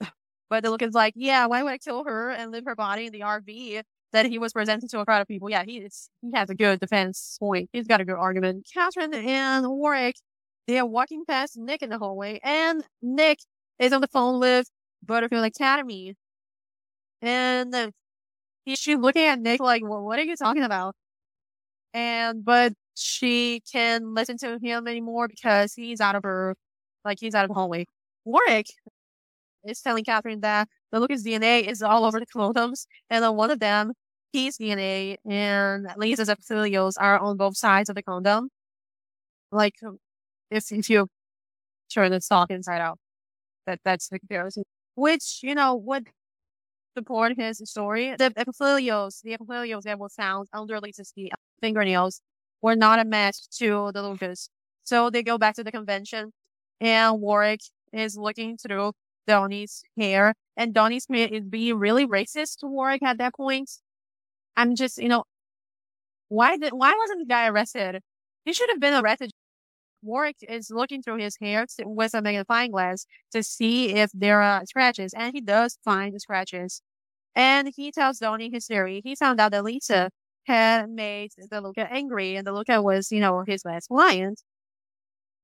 [0.50, 3.06] But the look is like, yeah, why would I kill her and leave her body
[3.06, 5.50] in the RV that he was presenting to a crowd of people?
[5.50, 7.70] Yeah, he is, he has a good defense point.
[7.72, 8.66] He's got a good argument.
[8.72, 10.16] Catherine and Warrick,
[10.66, 13.38] they are walking past Nick in the hallway, and Nick
[13.78, 14.68] is on the phone with
[15.04, 16.14] Butterfield Academy.
[17.20, 17.92] And
[18.64, 20.94] he, she's looking at Nick like, well, what are you talking about?
[21.94, 26.56] And, but she can listen to him anymore because he's out of her,
[27.04, 27.86] like he's out of the hallway.
[28.24, 28.66] Warrick
[29.64, 33.50] is telling Catherine that the Lucas DNA is all over the condoms, and on one
[33.50, 33.92] of them,
[34.32, 38.50] his DNA and Lisa's epithelials are on both sides of the condom.
[39.50, 39.98] Like, um,
[40.50, 41.08] if if you
[41.92, 42.98] turn the sock inside out,
[43.66, 44.64] that that's the comparison.
[44.96, 46.08] Which you know would
[46.96, 48.14] support his story.
[48.18, 51.12] The epithelials, the epithelials that were found under Lisa's
[51.60, 52.20] fingernails
[52.62, 54.48] were not a match to the Lucas.
[54.84, 56.32] So they go back to the convention
[56.80, 57.60] and Warrick
[57.92, 58.92] is looking through
[59.26, 63.70] Donnie's hair and Donnie's is being really racist to Warrick at that point.
[64.56, 65.24] I'm just, you know,
[66.28, 68.00] why did, why wasn't the guy arrested?
[68.44, 69.30] He should have been arrested.
[70.02, 74.64] Warrick is looking through his hair with a magnifying glass to see if there are
[74.66, 76.82] scratches and he does find the scratches.
[77.34, 79.00] And he tells Donnie his theory.
[79.04, 80.10] He found out that Lisa
[80.46, 84.42] had made DeLuca angry, and DeLuca was, you know, his last client.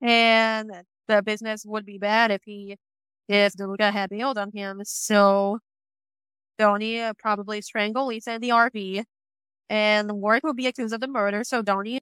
[0.01, 0.71] And
[1.09, 2.77] the business would be bad if he,
[3.29, 4.81] if DeLuca had bailed on him.
[4.85, 5.59] So
[6.59, 9.05] Donnie uh, probably strangled Lisa in the RV,
[9.71, 11.45] and Warrick would be accused of the murder.
[11.45, 12.01] So Donnie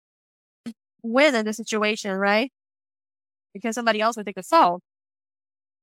[1.03, 2.51] win in the situation, right?
[3.55, 4.81] Because somebody else would take the fall.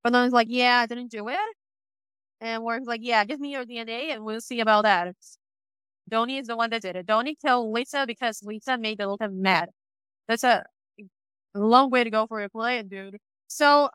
[0.03, 1.37] But then it's like, yeah, I didn't do it.
[2.41, 5.15] And Warrick's like, yeah, give me your DNA and we'll see about that.
[6.09, 7.05] Donnie is the one that did it.
[7.05, 9.69] Donnie killed Lisa because Lisa made DeLuca mad.
[10.27, 10.65] That's a
[11.55, 13.17] long way to go for a client, dude.
[13.47, 13.89] So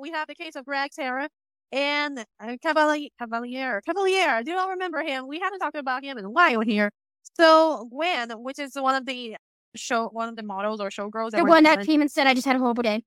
[0.00, 1.28] we have the case of Greg Sara
[1.72, 4.42] and uh, Cavalier, Cavalier, Cavalier.
[4.44, 5.26] Do you remember him?
[5.26, 6.90] We haven't talked about him in a while here.
[7.38, 9.36] So Gwen, which is one of the
[9.74, 11.32] show, one of the models or showgirls.
[11.32, 13.02] The one that came and said, "I just had a horrible day."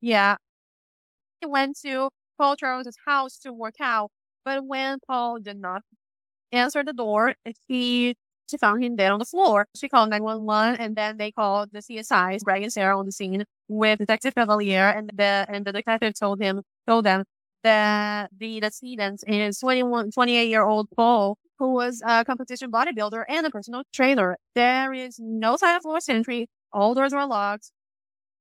[0.00, 0.36] Yeah,
[1.40, 4.10] he went to Paul Charles's house to work out,
[4.44, 5.82] but when Paul did not
[6.52, 7.34] answer the door.
[7.66, 8.14] He
[8.50, 9.66] she found him dead on the floor.
[9.74, 13.44] She called 911 and then they called the CSI, Greg and Sara on the scene
[13.68, 17.24] with Detective Cavalier and the and the detective told him told them
[17.62, 23.46] that the decedent is 21, 28 year old Paul, who was a competition bodybuilder and
[23.46, 24.36] a personal trainer.
[24.54, 26.48] There is no sign of forced entry.
[26.72, 27.70] All doors were locked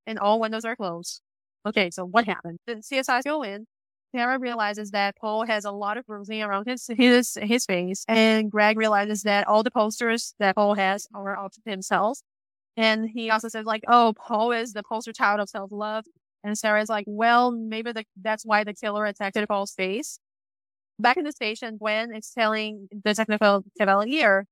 [0.08, 1.22] and all windows are closed.
[1.66, 2.60] Okay, so what happened?
[2.66, 3.68] The CSI go in
[4.16, 8.52] Sara realizes that Paul has a lot of bruising around his his his face, and
[8.52, 12.20] Greg realizes that all the posters that Paul has are of himself.
[12.78, 16.06] And he also says like, "Oh, Paul is the poster child of self love."
[16.44, 20.20] And Sara's like, "Well, maybe the, that's why the killer attacked Paul's face."
[21.00, 24.46] Back in the station, Gwen is telling the technical Cavalier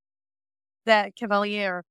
[0.85, 1.83] that Cavalier,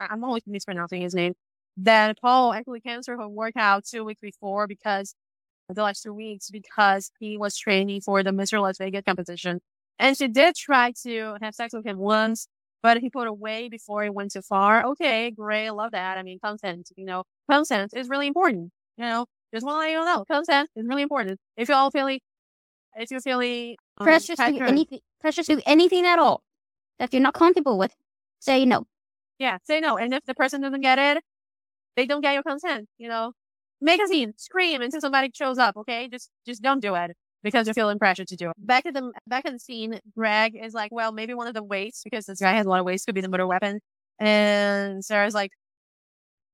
[0.00, 1.34] I'm always mispronouncing his name,
[1.78, 5.14] that Paul actually canceled her workout two weeks before because
[5.68, 8.60] the last two weeks because he was training for the Mr.
[8.60, 9.60] Las Vegas competition.
[9.98, 12.48] And she did try to have sex with him once,
[12.82, 14.84] but he put away before it went too far.
[14.84, 15.70] Okay, great.
[15.70, 16.18] Love that.
[16.18, 18.72] I mean, consent, you know, consent is really important.
[18.98, 21.38] You know, just want to let you know, consent is really important.
[21.56, 22.20] If you're all feeling,
[22.96, 26.42] if you're feeling um, precious to anything, precious to anything at all
[26.98, 27.94] that you're not comfortable with,
[28.38, 28.86] say no.
[29.38, 29.96] Yeah, say no.
[29.96, 31.22] And if the person doesn't get it,
[31.96, 33.32] they don't get your consent, you know,
[33.80, 35.76] make a scene, scream until somebody shows up.
[35.76, 37.12] Okay, just just don't do it
[37.42, 38.54] because you're feeling pressure to do it.
[38.58, 41.62] Back at the back at the scene, Greg is like, well, maybe one of the
[41.62, 43.80] weights because this guy has a lot of weights could be the murder weapon,
[44.18, 45.50] and Sara's like,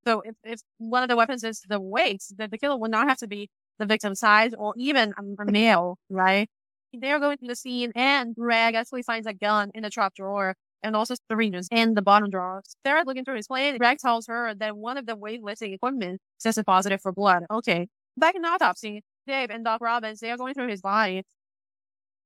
[0.08, 3.08] so if if one of the weapons is the weights, then the killer will not
[3.08, 6.48] have to be the victim's size or even a male, right?
[6.94, 10.54] They're going to the scene, and Greg actually finds a gun in the trap drawer
[10.82, 12.62] and also syringes in the bottom drawer.
[12.86, 13.78] Sara's looking through his plate.
[13.78, 17.44] Greg tells her that one of the weightlifting equipment tested positive for blood.
[17.50, 17.88] Okay.
[18.16, 21.24] Back in autopsy, Dave and Doc Robbins, they are going through his body.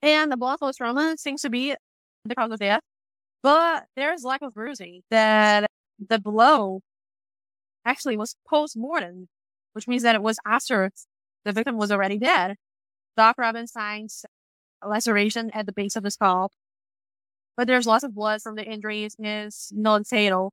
[0.03, 1.75] And the blood flow trauma seems to be
[2.25, 2.83] the cause of death.
[3.43, 5.69] But there's lack of bruising that
[6.09, 6.81] the blow
[7.85, 9.29] actually was post-mortem,
[9.73, 10.91] which means that it was after
[11.45, 12.57] the victim was already dead.
[13.17, 14.25] Doc Robbins finds
[14.83, 16.51] a laceration at the base of the skull
[17.57, 20.53] but there's lots of blood from the injuries is non-fatal.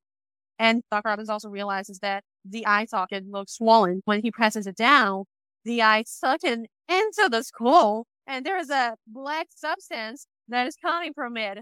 [0.58, 4.02] And Doc Robbins also realizes that the eye socket looks swollen.
[4.04, 5.24] When he presses it down,
[5.64, 11.12] the eye sucking into the skull, and there is a black substance that is coming
[11.14, 11.58] from it.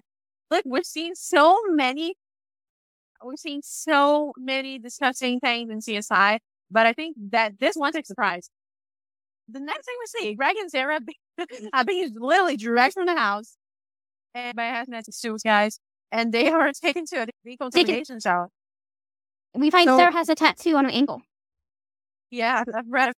[0.50, 2.14] Look, we've seen so many
[3.24, 6.38] we've seen so many disgusting things in CSI,
[6.70, 8.50] but I think that this one takes surprise.
[9.48, 11.00] The next thing we see, Greg and Sara
[11.72, 13.56] are being literally dragged from the house
[14.34, 15.80] and by hazmat suits, guys,
[16.12, 18.50] and they are taken to a decontamination cell.
[19.54, 21.22] We find So- Sara has a tattoo on her ankle.
[22.30, 23.12] Yeah, I've- I've read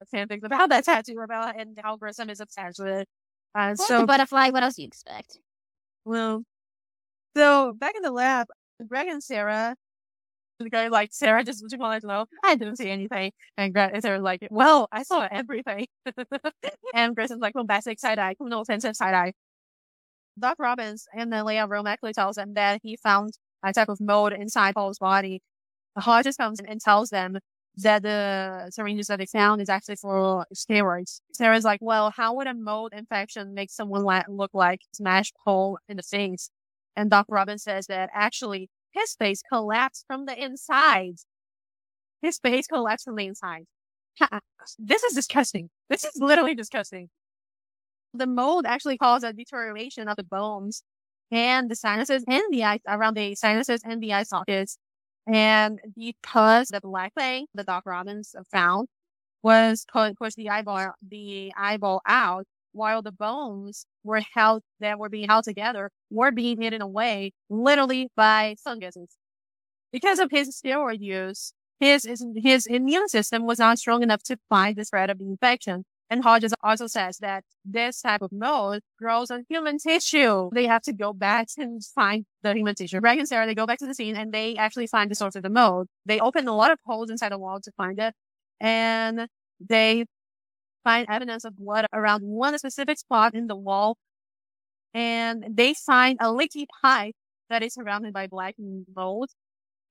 [0.00, 3.08] a fanfic about that tattoo about and how Grissom is obsessed with it.
[3.54, 4.50] Uh, So so butterfly.
[4.50, 5.38] What else do you expect?
[6.04, 6.44] Well,
[7.36, 8.46] so back in the lab,
[8.88, 9.76] Greg and Sara,
[10.70, 14.02] guy like Sara just just wanted to know I didn't see anything, and Greg and
[14.02, 15.86] Sara like, well, I saw everything,
[16.94, 19.32] and Grissom's like, well, basic side eye, no offensive side eye.
[20.38, 24.32] Doc Robbins and then Leah Rome tells them that he found a type of mold
[24.32, 25.42] inside Paul's body.
[25.98, 27.38] Hodges comes in and tells them
[27.76, 31.20] that the syringes that they found is actually for steroids.
[31.32, 35.78] Sara's like, well, how would a mold infection make someone la- look like smashed Paul
[35.88, 36.50] in the face?
[36.96, 41.16] And Doc Robbins says that actually his face collapsed from the inside.
[42.22, 43.64] His face collapsed from the inside.
[44.78, 45.70] this is disgusting.
[45.88, 47.08] This is literally disgusting.
[48.12, 50.82] The mold actually caused a deterioration of the bones
[51.30, 54.78] and the sinuses and the eye around the sinuses and the eye sockets.
[55.32, 58.88] And because the black thing that Doc Robbins found
[59.42, 65.08] was pu- pushed the eyeball the eyeball out while the bones were held that were
[65.08, 69.16] being held together were being hidden away literally by funguses.
[69.92, 74.38] Because of his steroid use, his his, his immune system was not strong enough to
[74.48, 75.84] fight the spread of the infection.
[76.10, 80.50] And Hodges also says that this type of mold grows on human tissue.
[80.52, 83.00] They have to go back and find the human tissue.
[83.00, 85.36] Greg and Sara, they go back to the scene and they actually find the source
[85.36, 85.86] of the mold.
[86.06, 88.14] They open a lot of holes inside the wall to find it.
[88.60, 89.28] And
[89.60, 90.06] they
[90.84, 93.96] find evidence of blood around one specific spot in the wall.
[94.94, 97.14] And they find a leaky pipe
[97.48, 98.56] that is surrounded by black
[98.94, 99.30] mold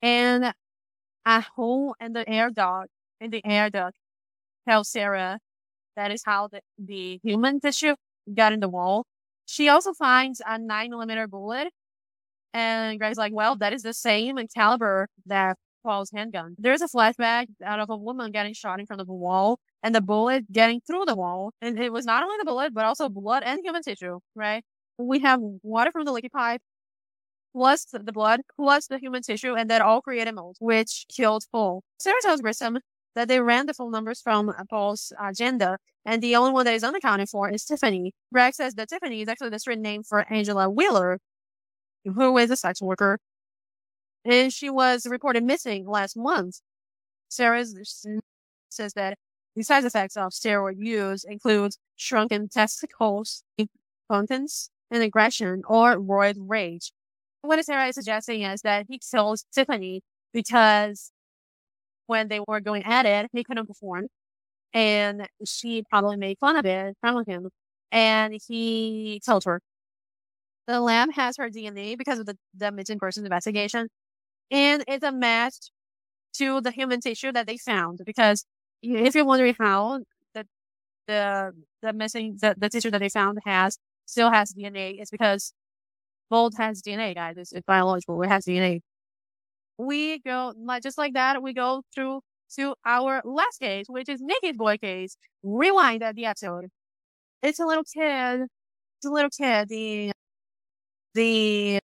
[0.02, 0.54] and
[1.25, 2.89] a hole in the air duct,
[3.21, 3.95] in the air duct
[4.67, 5.39] tells Sara
[5.95, 7.95] that is how the, the human tissue
[8.34, 9.06] got in the wall.
[9.45, 11.69] She also finds a nine millimeter bullet.
[12.54, 16.56] And Greg's like, well, that is the same caliber that Paul's handgun.
[16.58, 19.94] There's a flashback out of a woman getting shot in front of a wall and
[19.96, 21.52] the bullet getting through the wall.
[21.62, 24.63] And it was not only the bullet, but also blood and human tissue, right?
[24.98, 26.62] We have water from the leaky pipe,
[27.54, 31.84] plus the blood, plus the human tissue, and that all created mold, which killed Paul.
[32.00, 32.80] Sara tells Grissom
[33.15, 36.74] that they ran the full numbers from uh, Paul's agenda, and the only one that
[36.74, 38.13] is unaccounted for is Tiffany.
[38.34, 41.20] Greg says that Tiffany is actually the street name for Angela Wheeler,
[42.06, 43.20] who is a sex worker,
[44.26, 46.62] and she was reported missing last month.
[47.30, 47.66] Sara
[48.70, 49.18] says that
[49.56, 53.44] the side effects of steroid use include shrunken testicles,
[54.10, 56.92] impotence, and aggression, or roid rage.
[57.42, 60.02] What Sara is suggesting is that he kills Tiffany
[60.34, 61.12] because
[62.08, 64.08] when they were going at it, he couldn't perform.
[64.74, 67.50] And she probably made fun of it, of him.
[67.92, 69.62] And he killed her.
[70.68, 73.90] The lab has her DNA because of the, the missing person investigation.
[74.52, 75.56] And it's a match
[76.36, 78.02] to the human tissue that they found.
[78.06, 78.46] Because
[78.82, 80.00] if you're wondering how
[80.34, 80.46] the
[81.08, 85.54] the the missing the, the tissue that they found has still has DNA, it's because
[86.32, 87.38] mold has DNA, guys.
[87.38, 88.22] It's, it's biological.
[88.24, 88.82] It has DNA
[89.80, 91.42] we go like just like that.
[91.42, 92.22] We go through
[92.58, 95.18] to our last case, which is Naked Boy case.
[95.44, 96.68] Rewind at the episode.
[97.44, 98.44] It's a little kid.
[99.00, 99.70] It's a little kid.
[99.70, 100.12] The
[101.14, 101.80] the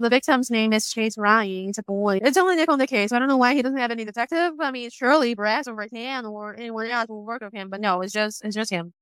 [0.00, 1.68] the victim's name is Chase Ryan.
[1.68, 2.20] It's a boy.
[2.22, 3.12] It's only Nick on the case.
[3.12, 4.54] I don't know why he doesn't have any detective.
[4.60, 8.00] I mean, surely Brass or Vartann or anyone else will work with him, but no,
[8.00, 8.92] it's just it's just him.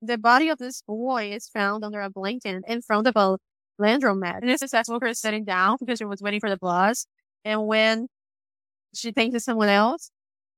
[0.00, 3.36] The body of this boy is found under a blanket in front of a
[3.80, 4.40] landromat.
[4.40, 7.06] And this sex worker is sitting down because she was waiting for the bus.
[7.44, 8.08] And when
[8.94, 10.10] she thinks it's someone else,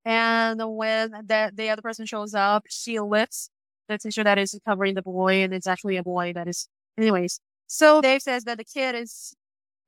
[0.04, 3.50] and when the, the other person shows up, she lifts
[3.88, 6.68] the tissue that is covering the boy, and it's actually a boy that is.
[6.96, 9.34] Anyways, so Dave says that the kid is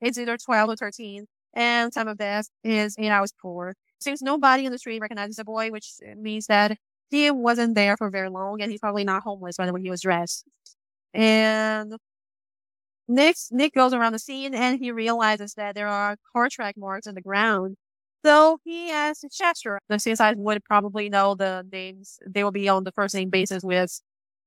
[0.03, 3.75] it's either 12 or 13, and time of death is eight hours poor.
[4.01, 6.77] Since nobody in the street recognizes the boy, which means that
[7.11, 9.91] he wasn't there for very long, and he's probably not homeless by the way he
[9.91, 10.45] was dressed.
[11.15, 11.95] And
[13.09, 17.07] Nick Nick goes around the scene and he realizes that there are car track marks
[17.07, 17.77] on the ground.
[18.25, 19.81] So he asks Chester.
[19.89, 22.19] The CSI would probably know the names.
[22.27, 24.01] They will be on the first name basis with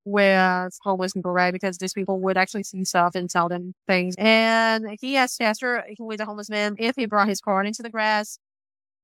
[0.05, 1.51] with homeless people, right?
[1.51, 4.15] Because these people would actually see stuff and tell them things.
[4.17, 7.89] And he asks Chester, is a homeless man, if he brought his car into the
[7.89, 8.37] grass.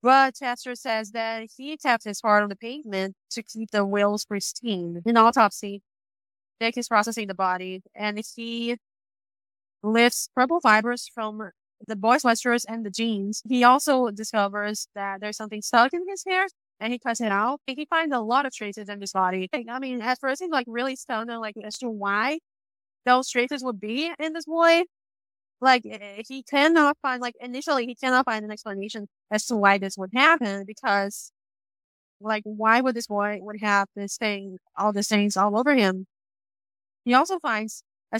[0.04, 4.26] But Chester says that he tapped his car on the pavement to keep the wheels
[4.26, 5.02] pristine.
[5.06, 5.82] In autopsy,
[6.60, 8.78] Nick is processing the body and he
[9.84, 11.52] lifts purple fibers from
[11.88, 13.42] the boys' sweatshirts and the jeans.
[13.48, 16.48] He also discovers that there's something stuck in his hair
[16.82, 17.62] and he cuts it out.
[17.68, 19.50] He finds a lot of traces in his body.
[19.54, 22.40] I mean, at first he's like really stunned like as to why
[23.06, 24.84] those traces would be in this boy.
[25.62, 29.78] Like eh, he cannot find like initially he cannot find an explanation as to why
[29.78, 31.32] this would happen because
[32.22, 36.08] like why would this boy would have this thing all the things all over him.
[37.06, 38.20] He also finds a,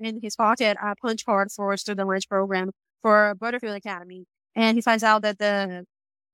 [0.00, 2.72] in his pocket a punch card for a student lunch program
[3.02, 5.84] for Butterfield Academy, and he finds out that the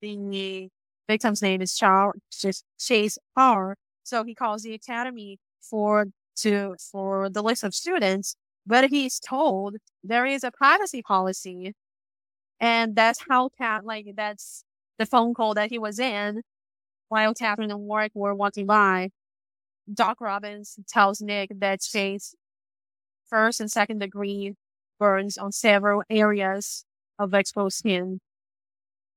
[0.01, 0.71] the
[1.09, 3.77] victim's name is Chase Parr.
[4.05, 8.37] So he calls the academy for to for the list of students,
[8.67, 11.75] but he's told there is a privacy policy,
[12.61, 14.65] and that's how Cat like that's
[14.99, 16.43] the phone call that he was in
[17.09, 19.11] while Catherine and Warrick were walking by.
[19.93, 22.35] Doc Robbins tells Nick that Chase
[23.29, 24.55] first and second degree
[24.99, 26.85] burns on several areas
[27.19, 28.21] of exposed skin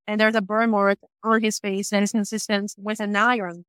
[0.07, 3.65] and there's a burn mark on his face that is consistent with an iron.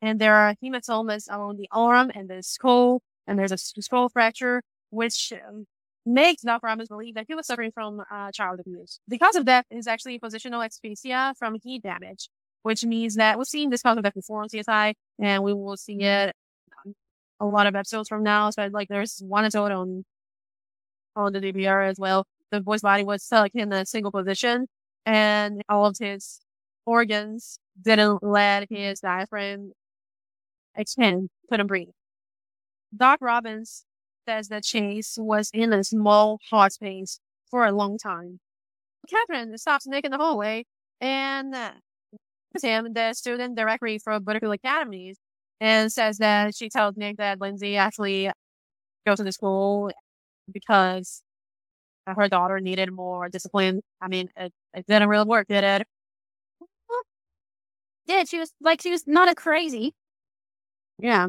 [0.00, 4.62] And there are hematomas along the arm and the skull, and there's a skull fracture,
[4.90, 5.66] which um,
[6.06, 9.00] makes Doc Robbins believe that he was suffering from uh, child abuse.
[9.08, 12.28] The cause of death is actually positional asphyxia from heat damage,
[12.62, 15.76] which means that we've seen this cause of death before on CSI, and we will
[15.76, 16.34] see it
[17.40, 18.50] a lot of episodes from now.
[18.50, 20.04] So like there's one episode on
[21.16, 22.24] on the DVR as well.
[22.50, 24.66] The boy's body was stuck in a single position
[25.08, 26.40] and all of his
[26.84, 29.72] organs didn't let his diaphragm
[30.76, 31.88] expand, couldn't breathe.
[32.94, 33.86] Doc Robbins
[34.28, 38.40] says that Chase was in a small hot space for a long time.
[39.08, 40.66] Catherine stops Nick in the hallway
[41.00, 41.72] and uh,
[42.62, 45.14] him, the student directory for Butterfield Academy,
[45.58, 48.30] and says that she tells Nick that Lindsey actually
[49.06, 49.90] goes to the school
[50.52, 51.22] because
[52.16, 53.82] her daughter needed more discipline.
[54.00, 55.86] I mean, it, it didn't really work, did it?
[58.06, 59.94] Did she was like she was not a crazy.
[60.98, 61.28] Yeah.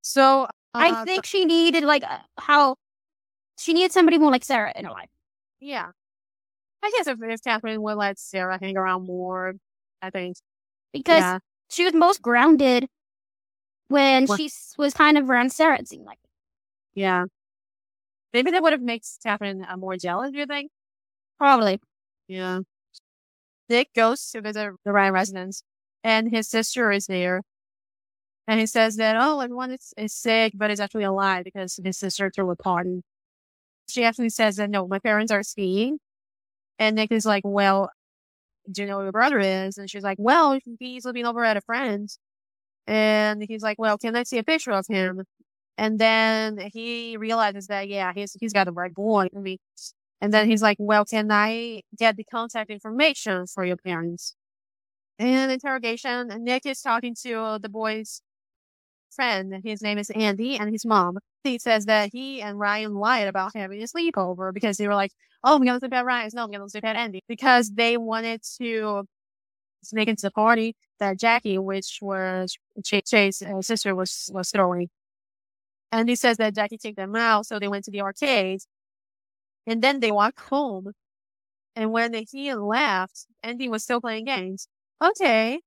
[0.00, 2.76] So uh, I think th- she needed like uh, how
[3.58, 5.10] she needed somebody more like Sara in her life.
[5.60, 5.90] Yeah.
[6.82, 9.54] I guess if, if Catherine would let Sara hang around more,
[10.00, 10.36] I think
[10.92, 11.38] because yeah.
[11.68, 12.88] she was most grounded
[13.88, 15.78] when well, she was kind of around Sara.
[15.78, 16.18] It seemed like.
[16.94, 17.24] Yeah.
[18.32, 20.70] Maybe that would have made Catherine uh, more jealous, do you think?
[21.38, 21.80] Probably.
[22.28, 22.60] Yeah.
[23.68, 25.62] Nick goes to visit the Ryan residence
[26.04, 27.42] and his sister is there.
[28.48, 31.80] And he says that, oh, everyone is, is sick, but it's actually a lie because
[31.82, 33.02] his sister threw a party.
[33.88, 35.98] She actually says that, no, my parents are skiing.
[36.78, 37.90] And Nick is like, well,
[38.70, 39.78] do you know where your brother is?
[39.78, 42.18] And she's like, well, he's living over at a friend's.
[42.86, 45.24] And he's like, well, can I see a picture of him?
[45.78, 49.28] And then he realizes that, yeah, he's, he's got the right boy.
[49.36, 49.58] I mean,
[50.20, 54.34] and then he's like, well, can I get the contact information for your parents?
[55.18, 58.20] In interrogation, Nick is talking to the boy's
[59.10, 59.60] friend.
[59.64, 61.18] His name is Andy and his mom.
[61.44, 65.12] He says that he and Ryan lied about having a sleepover because they were like,
[65.44, 66.34] oh, we're going to sleep at Ryan's.
[66.34, 69.04] No, we're going to sleep at Andy because they wanted to
[69.82, 74.88] sneak into the party that Jackie, which was Chase's uh, sister was, was throwing.
[75.92, 78.60] And he says that Jackie took them out, so they went to the arcade.
[79.66, 80.92] And then they walked home.
[81.74, 84.68] And when he left, Andy was still playing games.
[85.02, 85.60] Okay.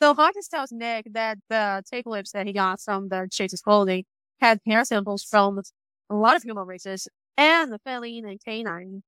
[0.00, 4.04] So Hawkins tells Nick that the tape lips that he got from the Chase's clothing
[4.40, 5.60] had hair samples from
[6.10, 9.02] a lot of human races and the feline and canine.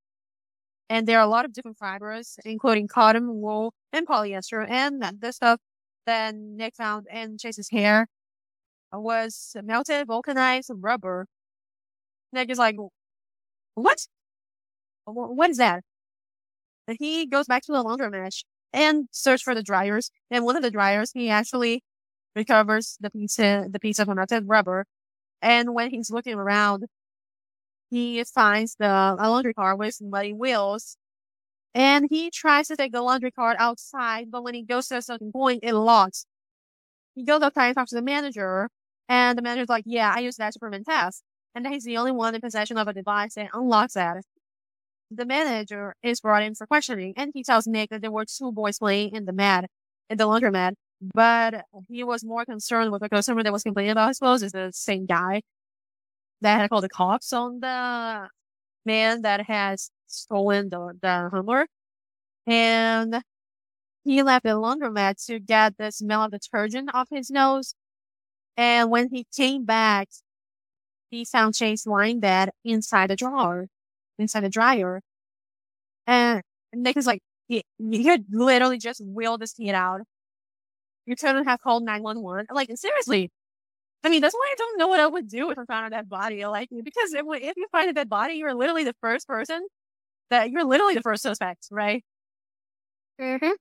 [0.88, 5.20] And there are a lot of different fibers, including cotton, wool, and polyester, and that
[5.20, 5.60] the stuff
[6.06, 8.06] that Nick found in Chase's hair
[8.96, 11.26] was melted vulcanized rubber.
[12.32, 12.76] Nick is like,
[13.74, 14.06] what?
[15.06, 15.84] What is that?
[16.86, 20.10] And he goes back to the laundromat and search for the dryers.
[20.30, 21.82] And one of the dryers, he actually
[22.36, 24.86] recovers the piece, the piece of melted rubber.
[25.42, 26.86] And when he's looking around,
[27.90, 30.96] he finds the a laundry car with muddy wheels.
[31.74, 35.02] And he tries to take the laundry cart outside, but when he goes to a
[35.02, 36.26] certain point, it locks.
[37.14, 38.68] He goes outside and talks to the manager,
[39.08, 40.88] and the manager's like, yeah, I use that to prevent.
[41.54, 44.24] And he's the only one in possession of a device that unlocks that.
[45.10, 48.50] The manager is brought in for questioning, and he tells Nick that there were two
[48.52, 49.70] boys playing in the mat,
[50.10, 50.74] in the laundromat,
[51.14, 54.52] but he was more concerned with the customer that was complaining about his clothes is
[54.52, 55.42] the same guy
[56.40, 58.28] that had called the cops on the
[58.86, 61.66] man that has stolen the, the Hummer.
[62.46, 63.22] And
[64.04, 67.74] he left the laundromat to get the smell of detergent off his nose
[68.56, 70.08] and when he came back,
[71.10, 73.66] he found Chase lying dead inside a drawer.
[74.18, 75.00] inside the dryer.
[76.06, 76.42] And
[76.72, 80.00] Nick is like, you, you could literally just wheel this kid out.
[81.06, 82.46] You couldn't have called 911.
[82.52, 83.30] Like, seriously.
[84.04, 85.96] I mean, that's why I don't know what I would do if I found a
[85.96, 86.44] dead body.
[86.46, 89.66] Like, because if, if you find a dead body, you're literally the first person
[90.30, 92.04] that you're literally the first suspect, right?
[93.20, 93.52] Mm-hmm.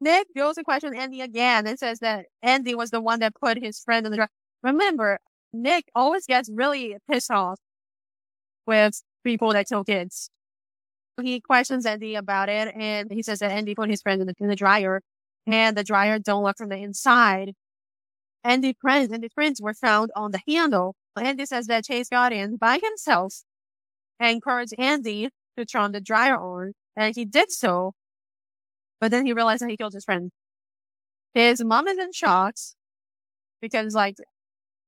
[0.00, 3.62] Nick goes and questions Andy again and says that Andy was the one that put
[3.62, 4.28] his friend in the dryer.
[4.62, 5.18] Remember,
[5.52, 7.58] Nick always gets really pissed off
[8.66, 10.30] with people that kill kids.
[11.22, 14.34] He questions Andy about it and he says that Andy put his friend in the,
[14.40, 15.00] in the dryer
[15.46, 17.52] and the dryer don't work from the inside.
[18.42, 20.96] Andy prints and the prints were found on the handle.
[21.16, 23.42] Andy says that Chase got in by himself
[24.18, 27.92] and encouraged Andy to turn the dryer on and he did so.
[29.04, 30.30] But then he realized that he killed his friend.
[31.34, 32.54] His mom is in shock
[33.60, 34.16] because like,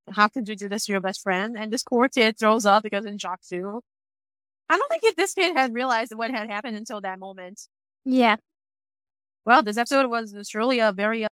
[0.09, 1.55] how could you do this to your best friend?
[1.55, 3.81] And this poor kid throws up because in shock too.
[4.71, 7.61] I don't think if this kid had realized what had happened until that moment.
[8.05, 8.37] Yeah.
[9.45, 11.29] Well, this episode was truly a very uh,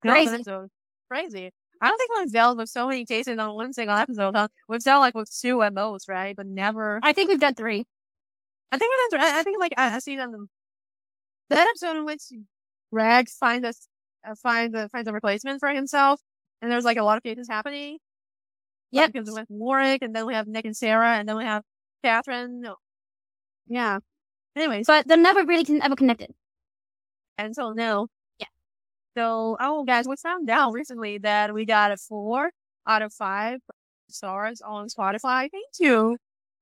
[0.00, 0.32] Crazy.
[0.32, 0.68] episode.
[1.10, 1.50] Crazy.
[1.82, 4.36] I don't think we've dealt with so many cases on one single episode.
[4.36, 4.46] Huh?
[4.68, 6.36] We've dealt like with two at most, right?
[6.36, 7.00] But never.
[7.02, 7.84] I think we've done three.
[8.70, 9.28] I think we've done.
[9.28, 10.48] I I think like I, I see them.
[11.50, 12.22] That episode in which
[12.92, 13.86] Greg finds us
[14.26, 16.20] uh, finds a finds a replacement for himself,
[16.62, 17.98] and there's like a lot of cases happening.
[18.92, 19.12] Yep.
[19.12, 21.62] Because we have Warrick, and then we have Nick and Sara, and then we have
[22.02, 22.60] Catherine.
[22.60, 22.76] No.
[23.68, 23.98] Yeah.
[24.56, 26.30] Anyways, But they're never really con- ever connected.
[27.38, 28.08] until now.
[28.40, 28.46] Yeah.
[29.16, 32.50] So, oh, guys, we found out recently that we got a four
[32.86, 33.60] out of five
[34.08, 35.48] stars on Spotify.
[35.50, 36.16] Thank you.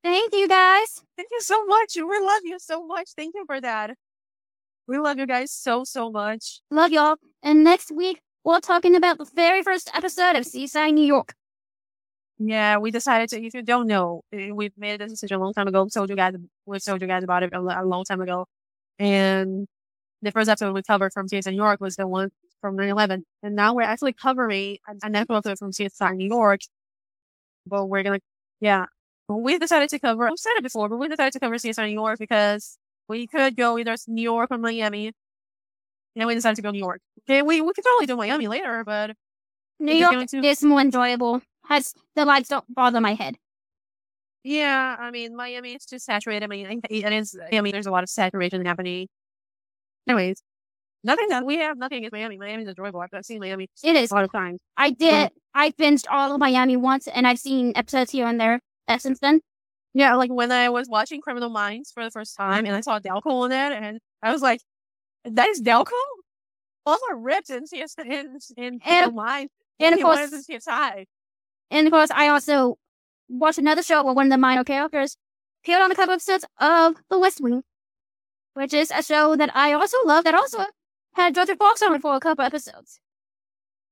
[0.05, 1.03] Thank you guys.
[1.16, 1.97] Thank you so much.
[1.97, 3.09] We love you so much.
[3.16, 3.97] Thank you for that.
[4.89, 6.62] We love you guys so, so much.
[6.70, 7.16] Love y'all.
[7.43, 11.34] And next week, we're talking about the very first episode of CSI, New York.
[12.39, 15.53] Yeah, we decided to, if you don't know, eh, we've made this decision a long
[15.53, 15.84] time ago.
[15.84, 16.34] We told you guys,
[16.64, 18.47] we told you guys about it a, a long time ago.
[18.99, 19.66] And
[20.22, 22.30] the first episode we covered from CSI New York was the one
[22.62, 23.24] from 9-11.
[23.43, 26.61] And now we're actually covering an episode from CSI New York.
[27.66, 28.20] But we're gonna,
[28.61, 28.86] yeah.
[29.28, 31.93] We decided to cover, I've said it before, but we decided to cover CSI New
[31.93, 32.78] York because
[33.09, 35.12] we could go either to New York or Miami.
[36.16, 37.00] And we decided to go to New York.
[37.28, 39.12] Okay, we, we could totally do Miami later, but
[39.78, 41.40] New York to- is more enjoyable.
[41.66, 43.36] Has the lights don't bother my head.
[44.42, 46.44] Yeah, I mean, Miami is too saturated.
[46.44, 47.38] I mean, it is.
[47.52, 49.09] I mean, there's a lot of saturation happening.
[50.09, 50.42] Anyways,
[51.04, 52.38] nothing that we have nothing against Miami.
[52.38, 53.00] Miami's enjoyable.
[53.00, 54.11] I've seen Miami It is.
[54.11, 54.59] a lot of times.
[54.76, 55.30] I did.
[55.54, 58.61] I binged all of Miami once, and I've seen episodes here and there
[58.98, 59.40] since then.
[59.99, 63.01] Yeah, like when I was watching Criminal Minds for the first time, and I saw
[63.01, 64.61] Delko in it, and I was like,
[65.24, 65.90] "That is Delko."
[66.86, 69.53] All are ripped in CS in in Criminal Minds.
[69.80, 71.07] And of course, CSI.
[71.72, 72.78] and of course, I also
[73.28, 75.16] watched another show where one of the minor characters
[75.64, 77.64] appeared on a couple episodes of The West Wing,
[78.55, 80.22] which is a show that I also love.
[80.22, 80.64] That also
[81.14, 83.01] had Jorja Fox on it for a couple episodes.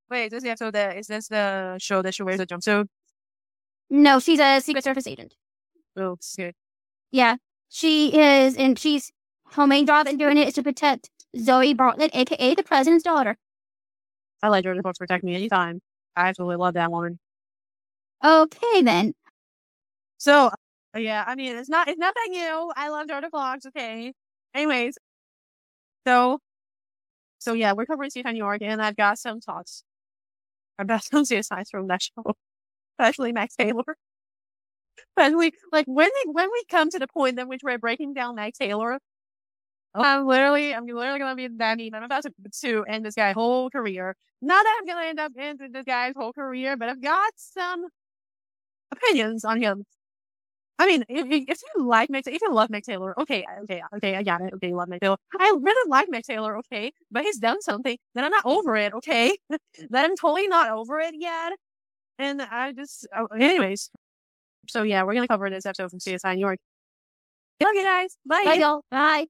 [0.09, 2.87] Wait, is this the episode that is this the show that she wears a jumpsuit?
[3.91, 5.35] No, she's a Secret Service agent.
[5.97, 6.53] Oh, okay.
[7.11, 7.37] Yeah,
[7.69, 9.13] she is, and she's
[9.53, 13.37] her main job in doing it is to protect Zoe Bartlett, aka the president's daughter.
[14.43, 15.81] I let Jorja Fox protect me anytime.
[16.17, 17.19] I absolutely love that woman.
[18.25, 19.15] Okay, then.
[20.19, 20.51] So
[20.95, 22.73] uh, yeah, I mean it's not it's nothing new.
[22.77, 24.13] I love Jorja Fox, okay.
[24.55, 24.99] Anyways.
[26.07, 26.41] So
[27.39, 29.83] so yeah, we're covering CSI New York and I've got some thoughts
[30.79, 32.37] about some CSIs from that show.
[32.99, 33.97] Especially Mac Taylor.
[35.17, 38.35] Especially like when we when we come to the point in which we're breaking down
[38.37, 38.99] Mac Taylor,
[39.95, 40.03] oh.
[40.03, 41.95] I'm literally I'm literally gonna be that mean.
[41.95, 42.33] I'm about to
[42.63, 44.15] to end this guy's whole career.
[44.43, 47.87] Not that I'm gonna end up ending this guy's whole career, but I've got some
[48.93, 49.85] opinions on him.
[50.79, 54.17] I mean, if, if you like Mick, if you love Mick Taylor, okay, okay, okay,
[54.17, 54.53] I got it.
[54.55, 55.17] Okay, you love Mick Taylor.
[55.39, 58.93] I really like Mick Taylor, okay, but he's done something that I'm not over it,
[58.95, 61.55] okay, that I'm totally not over it yet.
[62.19, 63.91] And I just, oh, anyways.
[64.69, 66.59] So yeah, we're gonna cover this episode from CSI New York.
[67.63, 68.17] Okay, you guys.
[68.27, 68.45] Bye.
[68.45, 68.83] Bye y'all.
[68.91, 69.27] Bye.